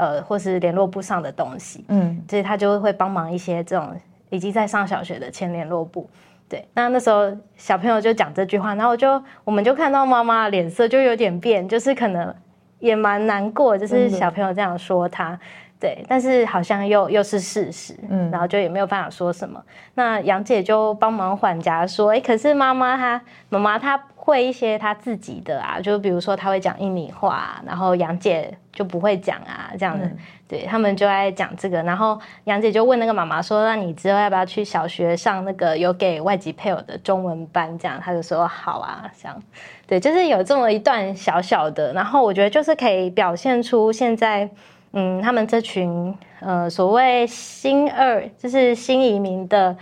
[0.00, 3.94] 呃，或是联络簿上的东西，嗯，所以他就会帮忙一些这种
[4.30, 6.08] 已经在上小学的签联络簿。
[6.48, 12.34] 对，那那时候小朋友就讲这句话，然后就我们就看到妈妈脸色就有点变，就是可能
[12.78, 15.38] 也蛮难过，就是小朋友这样说他，
[15.78, 19.62] 对，但是好像又又是事实，嗯，然后就也没有办法说什么。
[19.94, 24.02] 那杨姐就帮忙缓颊说，哎，可是妈妈她妈妈她。
[24.30, 30.08] 会一些他自己的啊，就比如说他会讲印尼话，然后杨姐就不会讲啊，这样子，
[30.48, 31.82] 对他们就爱讲这个。
[31.82, 39.42] 然后杨姐就问那个妈妈说：“那你之后要不要去小学上那个有给外籍配偶的中文班？”这样，他就说：“好啊。”这样，
[39.86, 41.92] 对，就是有这么一段小小的。
[41.92, 44.48] 然后我觉得就是可以表现出现在，
[44.92, 49.76] 嗯，他们这群呃所谓新二，就是新移民的。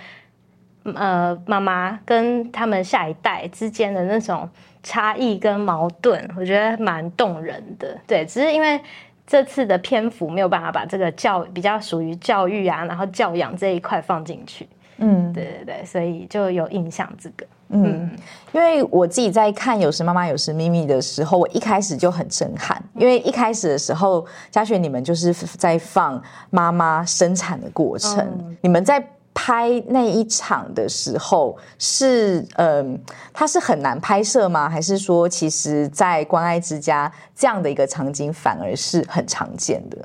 [0.97, 4.49] 呃，妈妈跟他们下一代之间的那种
[4.83, 7.97] 差异跟矛盾，我觉得蛮动人的。
[8.07, 8.81] 对，只是因为
[9.27, 14.69] 这次的篇幅没有办法把这个教比较属于教育啊，然后教养这一块放进去。
[14.99, 17.47] 嗯，对对对，所以就有印象这个。
[17.69, 18.11] 嗯，
[18.53, 26.21] 因为我自己在看《有时妈妈有时咪咪》的时候，我一开始就很震撼，因为一开始的时候，嘉雪你们就是在放
[26.51, 29.05] 妈妈生产的过程，你们在。
[29.41, 33.01] 拍那一场的时候是，嗯，
[33.33, 34.69] 它是很难拍摄吗？
[34.69, 39.97] 还是说，其实，在关爱之家这样的一个场景反而是很常见的？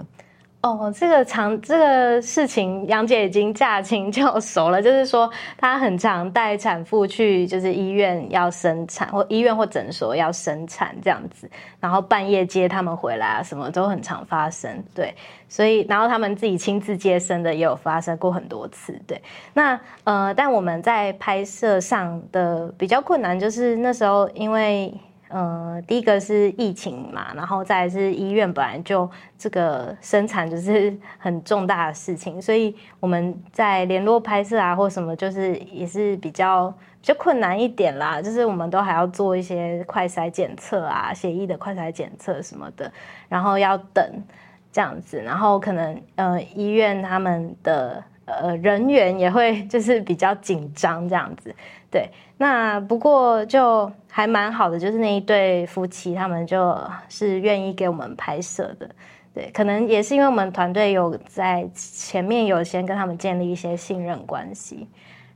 [0.63, 4.81] 哦，这个常这个事情，杨姐已经驾轻就熟了。
[4.81, 14.71] 就是说，她很常带产妇去，就是医院要生产，或医院或诊所要生产这样子，然后半夜接他们回来啊，什么都很常发生。
[14.95, 15.13] 对，
[15.49, 18.97] 所以然后他们自己亲自接生的也有发生过很多次。
[19.05, 19.21] 对，
[19.53, 24.93] 那呃，但我们在拍摄上的比较困难，就是那时候因为。
[25.33, 36.69] 呃，第一个是疫情嘛，然后再是医院本来就这个生产就是 很重大的事情，所以我们在联络拍摄啊或什么，就是也是比较
[37.01, 38.21] 比较困难一点啦。
[38.21, 42.91] 就是我们都还要做一些快筛检测啊，协议的快筛检测什么的，
[43.27, 44.23] 然后要等
[44.71, 51.55] 这样子，然后可能呃医院他们的呃人员也会 就是比较紧张这样子，
[51.93, 52.09] 对。
[52.37, 56.75] 那不过就还蛮好的，就是那一对夫妻，他们就
[57.07, 58.89] 是愿意给我们拍摄的。
[59.33, 64.87] 对，可能也是因为我们团队有在前面有先跟他们建立一些信任关系。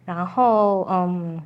[0.04, 1.42] 然后，嗯，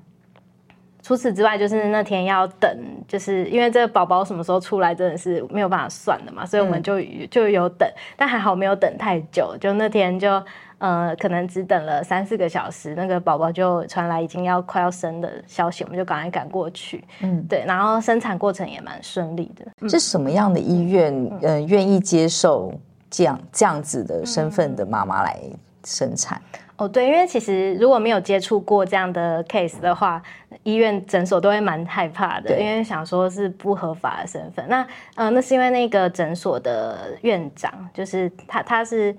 [1.03, 2.69] 除此之外，就是那天要等，
[3.07, 10.41] 就是因为这个宝宝什么时候出来，真的是没有办法算的嘛，所以我们就就有等，但还好没有等太久，就那天就。
[10.81, 17.03] 呃，可能只等了三四个小时，那个宝宝就传来已经要快要生的消息，我们就赶快赶过去。
[17.19, 19.87] 嗯，对，然后生产过程也蛮顺利的。
[19.87, 22.73] 是什么样的医院，呃，愿意接受
[23.11, 25.39] 这样这样子的身份的妈妈来
[25.83, 26.41] 生产？
[26.77, 30.19] 哦，对，因为其实如果没有接触过这样的 case 的话，
[30.63, 34.65] 医院诊所都会蛮害怕的，因为想说是不合法的身份。
[34.67, 39.15] 那，呃，那是因为那个诊所的院长，就是他，他是。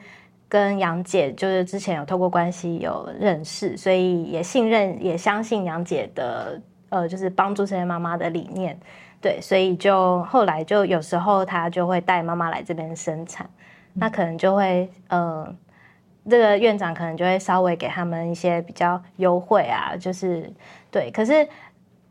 [0.52, 8.78] 跟杨姐就是之前有透过关系有认识，所以也信任也相信杨姐的呃，就是帮助这些妈妈的理念。
[9.18, 13.48] 对，所以就后来就有时候她就会带妈妈来这边生产，
[13.94, 15.56] 那可能就会呃，
[16.28, 20.52] 这个院长可能就会稍微给他们一些比较优惠啊，就是
[20.90, 21.48] 对，可是。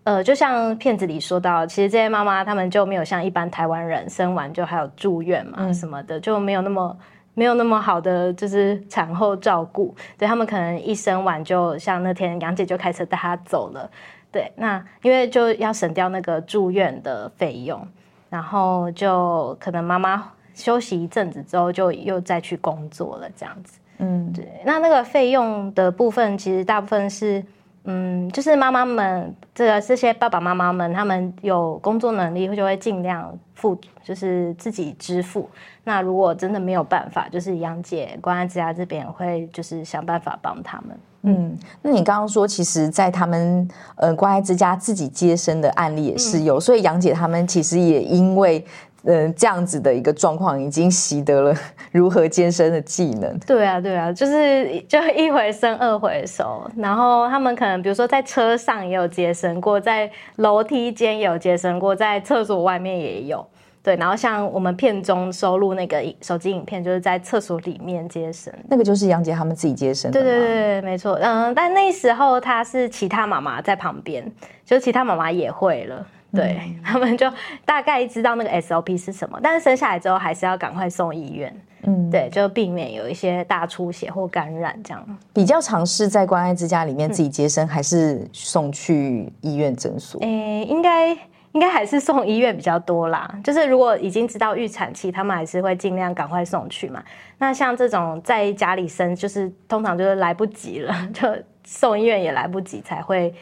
[0.04, 6.98] 呃，就像片子里说到，其实这些妈妈她们就没有像一般台湾人生完就还有住院嘛什么的，就没有那么
[7.34, 13.90] 没有那么好的就是产后照顾，对他们可能一生完就像那天杨姐就开车带她走了，
[14.32, 17.88] 对，那因为就要省掉那个住院的费用，
[18.30, 27.44] 然后就可能妈妈休息一阵子之后就又再去工作了这样子，嗯，对，那那个费用的部分其实大部分是。
[27.84, 35.50] 嗯，就是妈妈们，这个这些爸爸妈妈们，他们有工作能力，就会尽量付，就是自己支付。
[35.84, 40.98] 那如果真的没有办法，就是杨姐关爱之家这边会就是想办法帮他们。
[41.24, 48.64] 嗯，那你刚刚说，其实，在他们呃关爱之家自己接生的案例也是有，所以杨姐他们其实也因为。
[49.04, 51.54] 嗯，这样子的一个状况，已经习得了
[51.92, 53.38] 如何健身的技能。
[53.40, 63.44] 对啊，对啊，就是就一回生二回熟，然后他们可能比如说在车上也有接生过，在楼梯间也有接生过，在厕所外面也有。
[63.84, 70.12] 对，然后像我们片中收录那个手机影片，就是在厕所里面接生，那个就是杨杰他们自己接生。
[70.12, 71.14] 对对对，没错。
[71.14, 74.24] 嗯，但那时候他是其他妈妈在旁边，
[74.64, 76.06] 就其他妈妈也会了。
[76.34, 77.30] 对他们就
[77.66, 81.54] 大概知道那个 SOP 是什么，但是生下来之后还是要赶快送医院。
[81.84, 85.20] 嗯，对，就避免有一些大出血或感染这样。
[85.34, 90.22] 比较尝试在关爱之家里面自己接生，还是送去医院诊所？
[90.22, 91.12] 诶，应该
[91.54, 93.30] 应该还是送医院比较多啦。
[93.44, 97.04] 就是如果已经知道预产期，他们还是会尽量赶快送去嘛。
[97.40, 101.28] 那像这种在家里生，就是通常就是来不及了， 就
[101.66, 103.34] 送医院也来不及，才会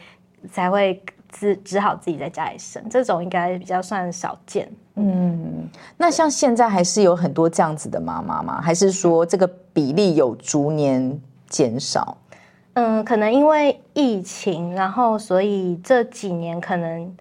[0.50, 1.00] 才会。
[1.30, 4.70] 只只好自己在家里生，这种应该比较算少见。
[4.96, 8.60] 嗯，那像现在还是有很多这样子的妈妈吗？
[8.60, 12.16] 还是说这个比例有逐年减少？
[12.74, 17.16] 嗯，可能因为疫情，然后所以这几年可能。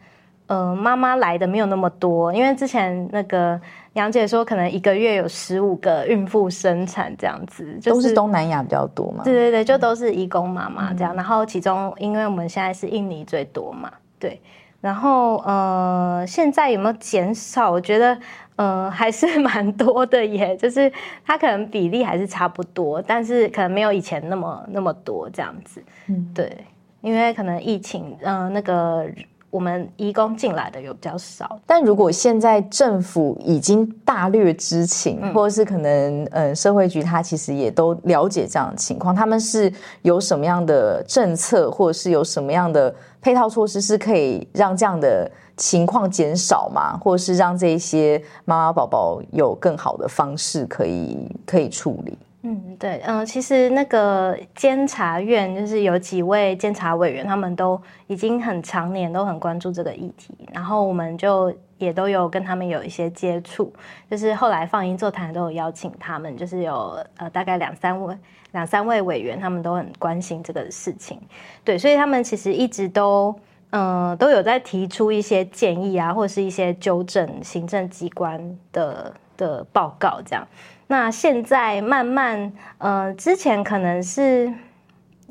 [0.49, 3.61] 呃，妈妈来的没有那么多，因为之前那个
[3.93, 9.23] 杨姐说，可能一个月有十五个孕妇生产这样子，都是东南亚比较多嘛。
[9.23, 11.15] 对对对，就都是义工妈妈这样。
[11.15, 14.41] 然后其中，因为我们现在是印尼最多嘛，对。
[14.81, 17.69] 然后呃，现在有没有减少？
[17.69, 18.17] 我觉得
[18.55, 20.91] 呃还是蛮多的耶， 就是
[21.23, 25.83] 它可能比例还是差不多，但是可能没有以前那么那么多这样子。
[26.07, 26.65] 嗯，对，
[27.01, 29.05] 因为可能疫情，嗯，那个。
[29.51, 39.71] 我们移工进来的有比较少，但如果现在政府已经大略知情，或者是可能呃社会局他其实也都了解这样的情况，他们是
[40.03, 46.95] 有什么样的政策，或者是有什么样的配套措施，是可以让这样的情况减少吗？
[46.97, 52.17] 或者是让这些妈妈宝宝有更好的方式可以可以处理？
[52.41, 63.73] 嗯，对，嗯，其实那个监察院就是有几位监察委员，他们都已经很常年都很关注这个议题，然后我们就也都有跟他们有一些接触，
[64.09, 68.17] 就是后来放映座谈都有邀请他们，就是有呃大概两三位
[68.53, 71.19] 两三位委员，他们都很关心这个事情，
[71.65, 73.35] 对，所以他们其实一直都
[73.71, 80.47] 嗯都有在提出一些建议啊，或是一些纠正行政机关的的报告这样。
[80.91, 84.51] 那现在慢慢，呃，之前可能是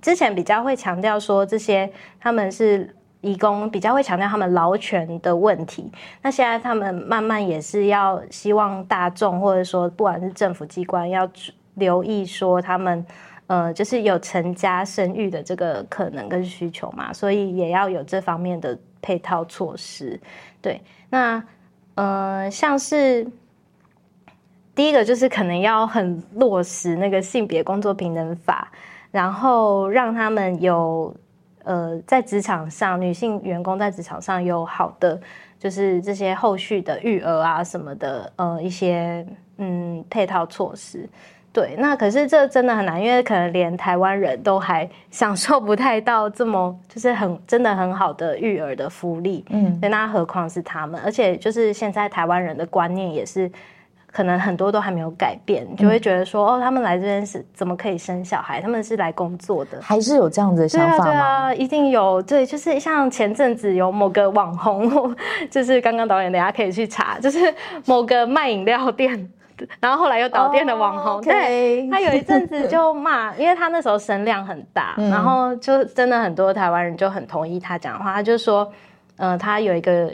[0.01, 1.91] 之前比较会强调说这些
[2.21, 5.91] 他们是义工，比较会强调他们劳权的问题。
[6.23, 11.29] 那现在他们慢慢也是要希望大众或者说不管是政府机关要
[11.75, 13.05] 留意说他们，
[13.49, 20.21] 呃，就是有成家生育的这个可能跟需求嘛，所以也要有这方面的配套措施。
[20.63, 20.81] 对，
[21.11, 21.43] 那
[21.97, 23.27] 呃，像是。
[24.79, 28.71] 第一个就是可能要很落实那个性别工作平等法，
[29.11, 31.13] 然后让他们有
[31.65, 35.21] 呃在职场上女性员工在职场上有好的
[35.59, 39.27] 就是这些后续的育儿啊什么的呃一些
[39.57, 41.09] 嗯配套措施。
[41.53, 51.01] 对，那可是这真的很难，因为可能连台湾人都还享受不太到这么就是很真的很好的育儿的福利，嗯，那何况是他们？
[51.05, 53.51] 而且就是现在台湾人的观念也是。
[54.11, 58.61] 可能很多都还没有改变，就会觉得说哦，他们来这边是怎么可以生小孩？
[58.61, 61.05] 他们是来工作的，还是有这样子的想法吗？
[61.05, 62.21] 对啊，一定有。
[62.23, 65.15] 对，就是像前阵子有某个网红，
[65.51, 67.55] 就是刚刚导演大家可以去查，就是
[67.85, 69.31] 某个卖饮料店，
[69.79, 78.73] 然后后来又倒店的网红，对，他有一阵子就骂，因为他那时候声量很大，然后就真的很多台湾人就很同意他讲的话，他就说，
[79.19, 80.11] 嗯，他有一个。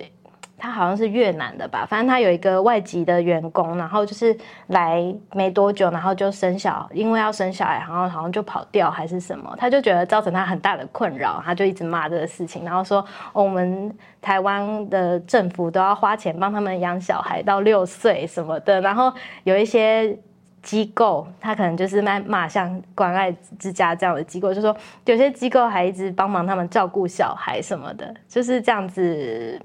[0.57, 4.37] 他好像是越南的吧，反正他有一个外籍的员工，然后就是
[4.69, 5.03] 来
[5.33, 20.19] 没多久，然后就生小，因为要生小孩，然后好像就跑掉还是什么，他就觉得造成他很大的困扰，他就一直骂这个事情，然后说我们台湾的政府都要花钱帮他们养小孩到六岁什么的，然后有一些。
[20.65, 29.61] 机构，他可能就是骂骂像关爱之家这样的机构，就说有些机构还一直帮忙他们照顾小孩什么的，就是这样子，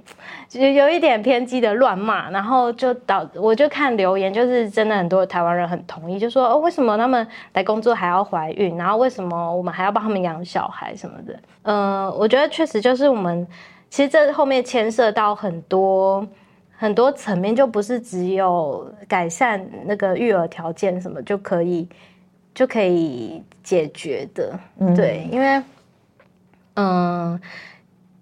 [0.49, 11.39] 就有一点偏激的乱骂，然后就导我就看留言，就是真的很多台湾人很同意，就说哦，为什么他们来工作还要怀孕，然后为什么我们还要帮他们养小孩什么的？
[11.63, 13.47] 嗯，我觉得确实就是我们
[13.89, 16.27] 其实这后面牵涉到很多。
[16.81, 21.85] 很多层面就不是只有改善那个育儿条件什么就可以
[22.55, 24.57] 就可以解决的，
[24.95, 25.61] 对，因为
[26.75, 27.37] 嗯，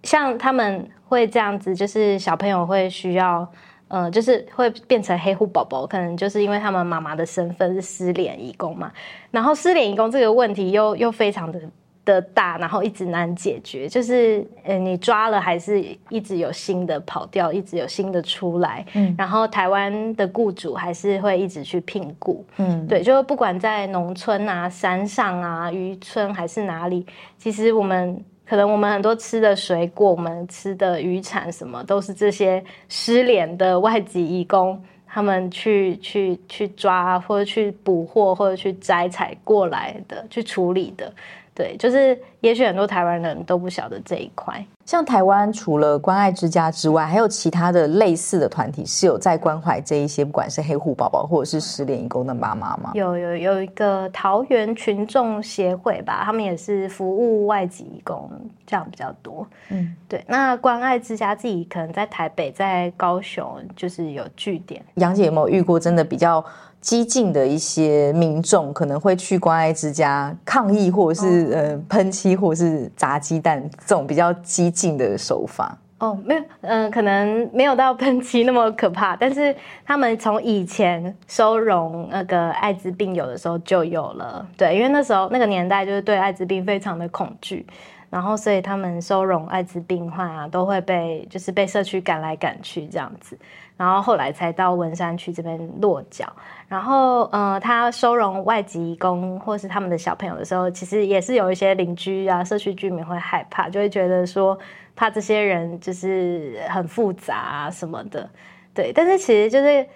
[0.01, 3.47] 像他们会这样子，就是小朋友会需要，
[3.89, 8.91] 嗯，就是会变成黑户宝宝，可能就是因为他们妈妈的身份是失联义工嘛，
[9.29, 11.61] 然后失联义工这个问题又又非常的。
[12.07, 27.05] 的大，然后一直难解决，就是呃，你抓了还是一直有新的跑掉，一直有新的出来，嗯，然后台湾的雇主还是会一直去聘雇，嗯，对，就是不管在农村啊、山上啊、渔村还是哪里，
[27.37, 41.11] 其实我们可能我们很多吃的水果，我们吃的渔产什么，都是这些失联的外籍义工他们去去去抓或者去捕获或者去摘采过来的，去处理的。
[41.57, 44.63] 对，就是也许很多台湾人都不晓得这一块。
[44.85, 52.91] 像台湾除了关爱之家之外，还有其他的类似的团体是有在关怀这一些，不管是黑户宝宝或者是失联义工的妈妈吗？
[52.93, 58.29] 有有有一个桃园群众协会吧，他们也是服务外籍义工，
[58.67, 59.45] 这样比较多。
[59.69, 60.23] 嗯，对。
[60.27, 64.79] 那关爱之家自己可能在台北、在高雄就是有据点。
[64.93, 66.45] 杨姐有没有遇过真的比较？
[66.79, 75.77] 激进的一些民众可能会去关爱之家抗议，或者是呃喷漆，或者是砸鸡蛋这种比较激进的手法。
[75.99, 84.47] 哦，没有，嗯，可能没有到喷漆那么可怕，但是他们从以前收容那个艾滋病友的时候就有了。
[84.55, 87.65] 对，因为那时候那个年代就是对艾滋病非常的恐惧，
[88.11, 93.35] 然后所以他们收容艾滋病患啊都会被就是被社区赶来赶去这样子。
[93.75, 96.31] 然后后来才到文山区这边落脚。
[96.69, 104.57] 然后，呃，他收容外籍工或是他们的小朋友的时候，其实也是有一些邻居啊、社区居民会害怕，就会觉得说
[104.93, 108.29] 怕这些人就是很复杂啊什么的。
[108.73, 109.87] 对，但是其实就是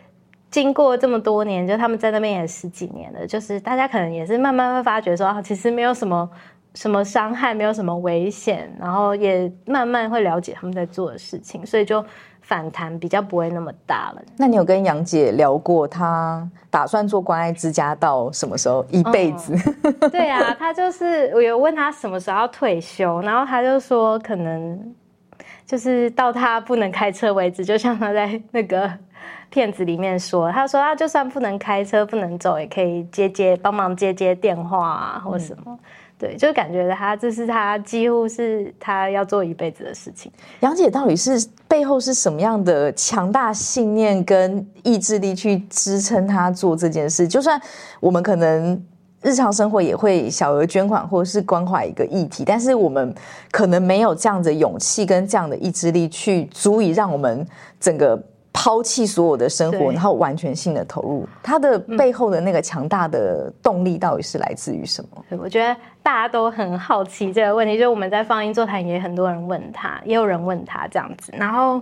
[0.49, 6.29] 经过这么多年，就他们在那边也十几年了，就是大家可能也是慢慢会发觉说，其实没有什么
[6.73, 12.01] 什么伤害，没有什么危险，然后也慢慢会了解他们在做的事情，所以就。
[12.51, 14.21] 反弹比较不会那么大了。
[14.35, 18.85] 那你有跟杨姐聊过，她打算做关爱之家到什么时候？
[18.89, 19.55] 一辈子？
[20.11, 24.93] 对啊，她就是我有问她什么时候要退休，然后她就说可能
[25.65, 27.63] 就是到她不能开车为止。
[27.63, 28.91] 就像她在那个
[29.49, 35.79] 片子里面说，她说她就算不能开车、不能走，也可以接接帮忙接接电话啊，或什么。
[36.21, 40.31] 对，就感觉他这是他几乎是他要做一辈子的事情。
[40.59, 47.27] 杨姐到底是背后是什么样的强大信念跟意志力去支撑他做这件事？
[47.27, 47.59] 就算
[47.99, 48.79] 我们可能
[49.23, 53.11] 日常生活也会小额捐款或者是关怀一个议题，但是我们
[53.49, 57.43] 可能没有这样的勇气跟这样的意志力去足以让我们
[57.79, 58.23] 整个。
[58.53, 65.23] 抛弃所有的生活，然后完全性的投入，他的背后的那个强大的动力到底是来自于什么？
[65.29, 71.81] 对我觉得大家都很好奇这个问题，就我们在放映座谈也很多人问他，也有人问他这样子，然后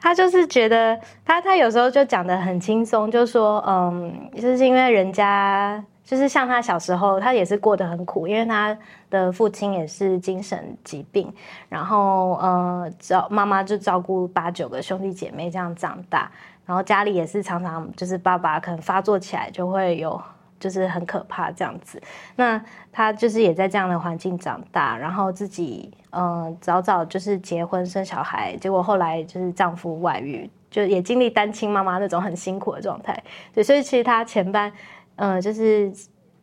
[0.00, 5.82] 他就是觉得他他有时候就讲的很轻松，就说嗯，就是因为人家。
[6.04, 8.76] 就是像他小时候，他也是过得很苦，因为他
[9.08, 11.32] 的父亲也是精神疾病，
[11.66, 16.30] 然后呃，照妈妈就照顾八九个兄弟姐妹这样长大，
[16.66, 20.22] 然后家里也是常常就是爸爸可能发作起来就会有，
[20.60, 21.98] 就是很可怕这样子。
[22.36, 33.18] 那他就是也在这样的环境长大，然后自己嗯早早就是结婚生小孩，结果后来就是丈夫外遇，就也经历单亲妈妈那种很辛苦的状态。
[33.54, 34.70] 对，所以其实他前半。
[35.16, 35.92] 嗯，就是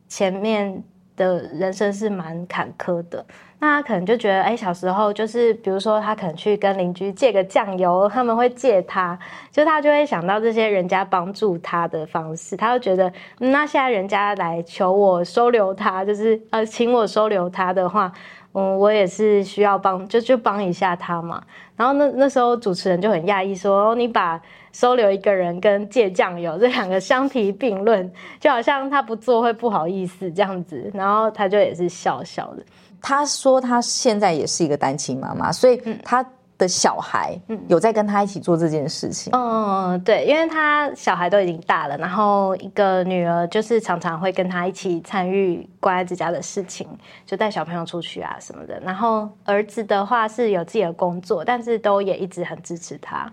[0.07, 0.83] 前面
[1.15, 3.23] 的人生是蛮坎坷的，
[3.59, 9.17] 那他可能就觉得，哎，小时候就是，比如说他可能去跟邻居借个酱油，他们会借他，
[9.51, 18.11] 就他就会想到这些人家帮助他的方式，他就觉得，那现在人家来求我收留他，就是呃，请我收留他的话，
[18.53, 21.43] 嗯，我也是需要帮，就就帮一下他嘛。
[21.75, 24.41] 然后那那时候主持人就很讶异说：“你把
[24.71, 32.63] 收留一个人跟借酱油这两个相提并论，就好像他不做会不好意思这样子。”然后他就也是笑笑的。
[33.01, 36.25] 他说他现在也是一个单亲妈妈，所以他。
[36.57, 37.35] 的小孩
[37.67, 39.33] 有在跟他一起做这件事情。
[39.33, 46.87] 嗯，对，因为他小孩都已经大了，然后一个女儿就是常常会跟他一起参与关爱之家的事情，
[47.25, 48.79] 就带小朋友出去啊什么的。
[48.81, 53.27] 然后儿子的话是有自己的工作，但是都也一直很支持他。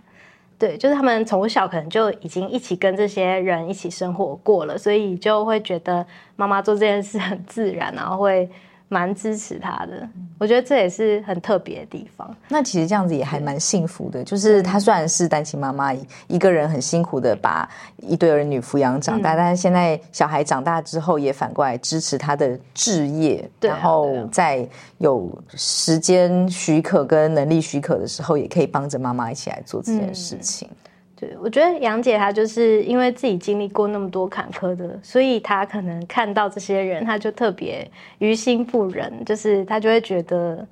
[0.58, 6.04] 对，就是他们从小可能就已经一起跟这些人一起生活过了，所以就会觉得
[6.36, 8.48] 妈妈做这件事很自然，然后会。
[8.88, 10.08] 蛮支持他的，
[10.38, 12.34] 我觉得这也是很特别的地方。
[12.48, 15.92] 那其实这样子也还蛮幸福的，就是她虽然是单亲妈妈，
[16.26, 17.68] 一个人很辛苦的把
[17.98, 24.66] 一对儿女抚养长大，但是现在小孩长大之后，也反过来支持他的置业，然后在
[24.96, 30.68] 有时间许可跟能力许可的时候，也可以帮着妈妈一起来做这件事情。
[31.20, 40.64] 对，我觉得杨姐她就是因为自己经历过那么多坎坷的，所以她可能看到这些人，她就特别于心不忍，就是她就会觉得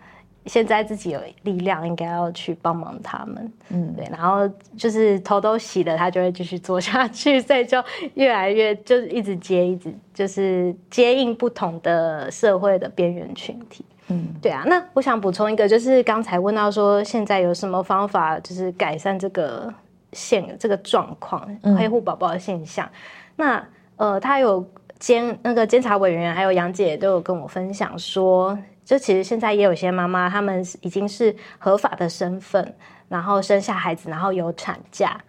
[0.44, 3.52] 现在自己有力量，应该要去帮忙他们。
[3.70, 7.82] 嗯，对，然后就是头都洗了，她就会继续做下去， 所以就
[8.14, 13.84] 越来越就是一直接，一直就是接应不同的社会的边缘群体。
[14.06, 14.62] 嗯，对啊。
[14.64, 19.74] 那我想补充一个，就是刚才问到说现在有什么方法，就是改善这个。
[20.16, 21.46] 现这个状况，
[21.78, 22.90] 黑户宝宝的现象，
[23.36, 23.62] 那
[23.96, 32.74] 呃，他有监那个监察委员，还有杨姐都有跟我分享说，就其实现在也有些妈妈，她们已经是合法的身份，
[33.08, 35.20] 然后生下孩子，然后有产假。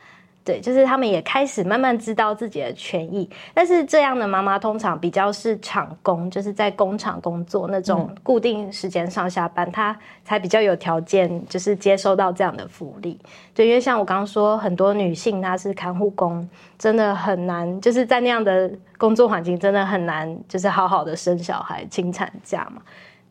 [0.48, 9.94] 对，就是他们也开始慢慢知道自己的权益，但是这样的妈妈通常比较是厂工，就是在工厂工作那种固定时间上下班，她
[10.24, 13.20] 才比较有条件，就是接收到这样的福利。
[13.54, 16.48] 对，因为像我刚刚说，很多女性她是看护工，
[16.80, 22.82] 真的很难，就是在那样的工作环境，真的很难，就是好好的生小孩，请产假嘛。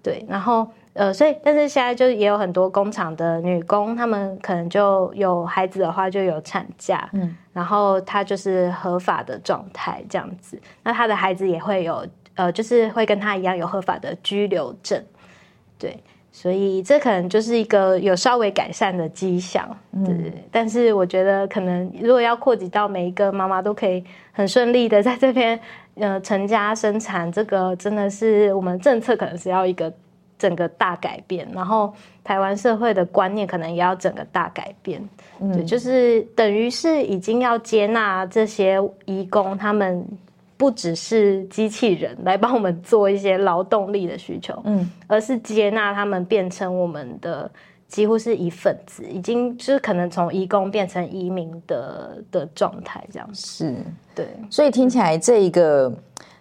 [0.03, 0.69] 对，然后。
[0.97, 15.05] 呃，所以，但是现在就也有很多工厂的女工，她们可能就有孩子的话就有产假，嗯，然后她就是合法的状态这样子，那她的孩子也会有，呃，就是会跟她一样有合法的居留证，
[15.79, 19.69] 对，所以这可能就是一个有稍微改善的迹象，
[20.03, 25.61] 对，但是我觉得可能如果要扩及到每一个妈妈都可以很顺利的在这边，
[25.97, 29.93] 呃，成家生产，这个真的是我们政策可能是要一个。
[30.39, 35.03] 整个大改变，然后台湾社会的观念可能也要整个大改变，
[35.53, 40.07] 对，就是等于是已经要接纳这些义工，他们
[40.57, 47.51] 不只是机器人来帮我们做一些劳动力的需求，嗯，而是接纳他们变成我们的
[47.89, 53.75] 几乎是一份子，已经就是可能从义工变成移民的的状态，这样是，
[54.15, 55.91] 对，所以听起来这一个。
[55.91, 56.36] 虽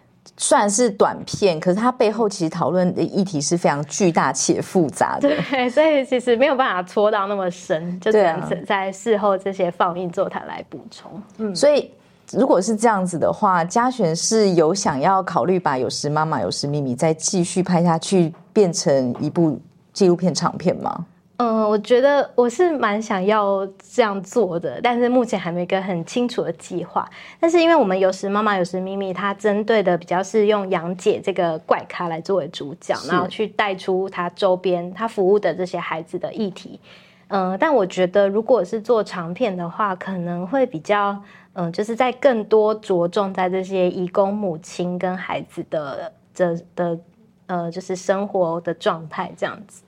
[0.56, 5.28] 然是短片，可是它背后其实讨论的议题是非常巨大且复杂的。
[5.28, 11.10] 对， 所以其实没有办法戳到那么深，就只能在事后这些放映座谈来补充。
[11.38, 11.90] 嗯，所以
[12.32, 19.60] 如果是这样子的话，嘉璇是有想要考虑把《有时妈妈有时秘密》再继续拍下去，变成一部
[19.92, 21.06] 纪录片长片吗？
[21.38, 27.06] 嗯，我觉得我是蛮想要这样做的，但是目前还没一个很清楚的计划。
[27.38, 36.80] 但是因为我们有时妈妈有时咪咪，它针对的比较是用杨姐这个怪咖来作为主角，然后去带出她周边她服务的这些孩子的议题。
[37.28, 41.14] 嗯，但我觉得如果是做长片的话，可能会比较
[41.52, 46.98] 嗯，就是在更多着重在这些义工母亲跟孩子的这的
[47.46, 49.82] 呃，就是生活的状态这样子。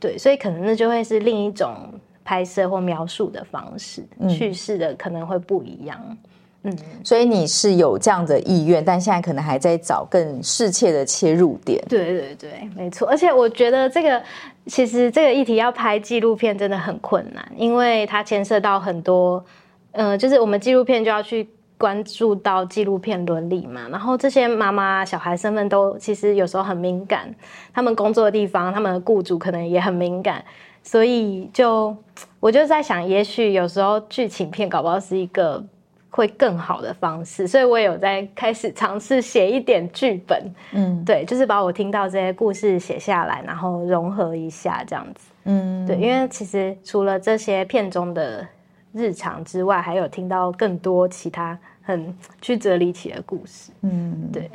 [0.00, 1.76] 对，所以可能那就会是另一种
[2.24, 6.18] 拍摄或描述的方式，叙事的可能会不一样。
[6.62, 11.82] 嗯，所以你是有这样的意愿，但现在可能还在找更适切的切入点。
[11.88, 13.06] 对对对，没错。
[13.06, 14.22] 而且我觉得这个
[14.66, 19.44] 其实这个议题要拍纪录片真的很困难，因为它牵涉到很多，
[19.92, 21.48] 呃，就是我们纪录片就要去。
[21.80, 27.34] 关注到纪录片伦理嘛，然后这些妈妈小孩身份都其实有时候很敏感，
[27.72, 30.44] 他们工作的地方，他们的雇主可能也很敏感，
[30.82, 31.96] 所以就
[32.38, 35.64] 我就在想，也许有时候剧情片搞不好是一个
[36.10, 48.46] 会更好的方式，所以我有在开始尝试写一点剧本，嗯，对，就是把我听到这些故事写下来，然后融合一下这样子，嗯，对，因为其实除了这些片中的
[48.92, 51.58] 日常之外，还有听到更多其他。
[51.82, 54.50] 很曲折离奇的故事，嗯，对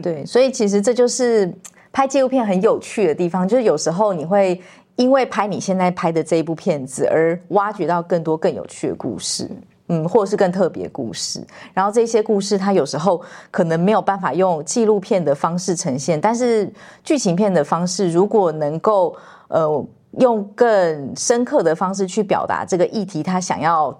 [0.00, 1.52] 对，所以其实这就是
[1.90, 4.60] 拍纪录片很有趣的地方，就是有时候你会
[4.94, 9.50] 因为拍你现在拍的这一部片子而挖掘到更多更有趣的故事。
[9.88, 13.20] 嗯，或者是更特别故事，然后这些故事它有时候
[13.52, 16.68] 可能没有办法用纪录片的方式呈现，但是
[17.04, 19.16] 剧情片的方式如果能够
[19.46, 23.96] 呃用更深刻的方式去表达这个议题，他想要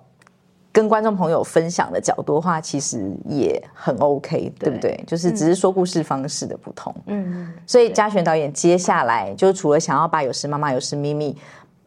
[0.72, 5.02] 跟观众朋友分享的角度的话，其实也很 OK，对不对？
[5.06, 6.94] 就是只是说故事方式的不同。
[7.06, 11.32] 嗯，所以嘉璇导演接下来就除了想要把《有时妈妈有时咪咪》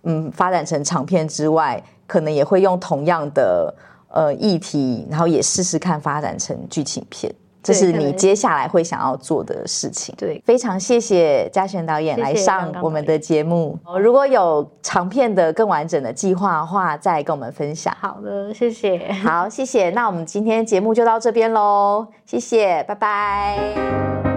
[0.04, 3.74] 嗯发展成长片之外，可能也会用同样的。
[4.12, 7.32] 呃，议题，然后也试试看发展成剧情片，
[7.62, 10.16] 这是你接下来会想要做的事情。
[10.18, 13.78] 对，非常谢谢嘉璇导演来上我们的节目。
[14.00, 17.96] 如果有长片的更完整的计划的话，再跟我们分享。
[18.00, 19.12] 好的，谢谢。
[19.24, 19.90] 好，谢谢。
[19.90, 24.29] 那我们今天节目就到这边喽，谢谢，拜拜。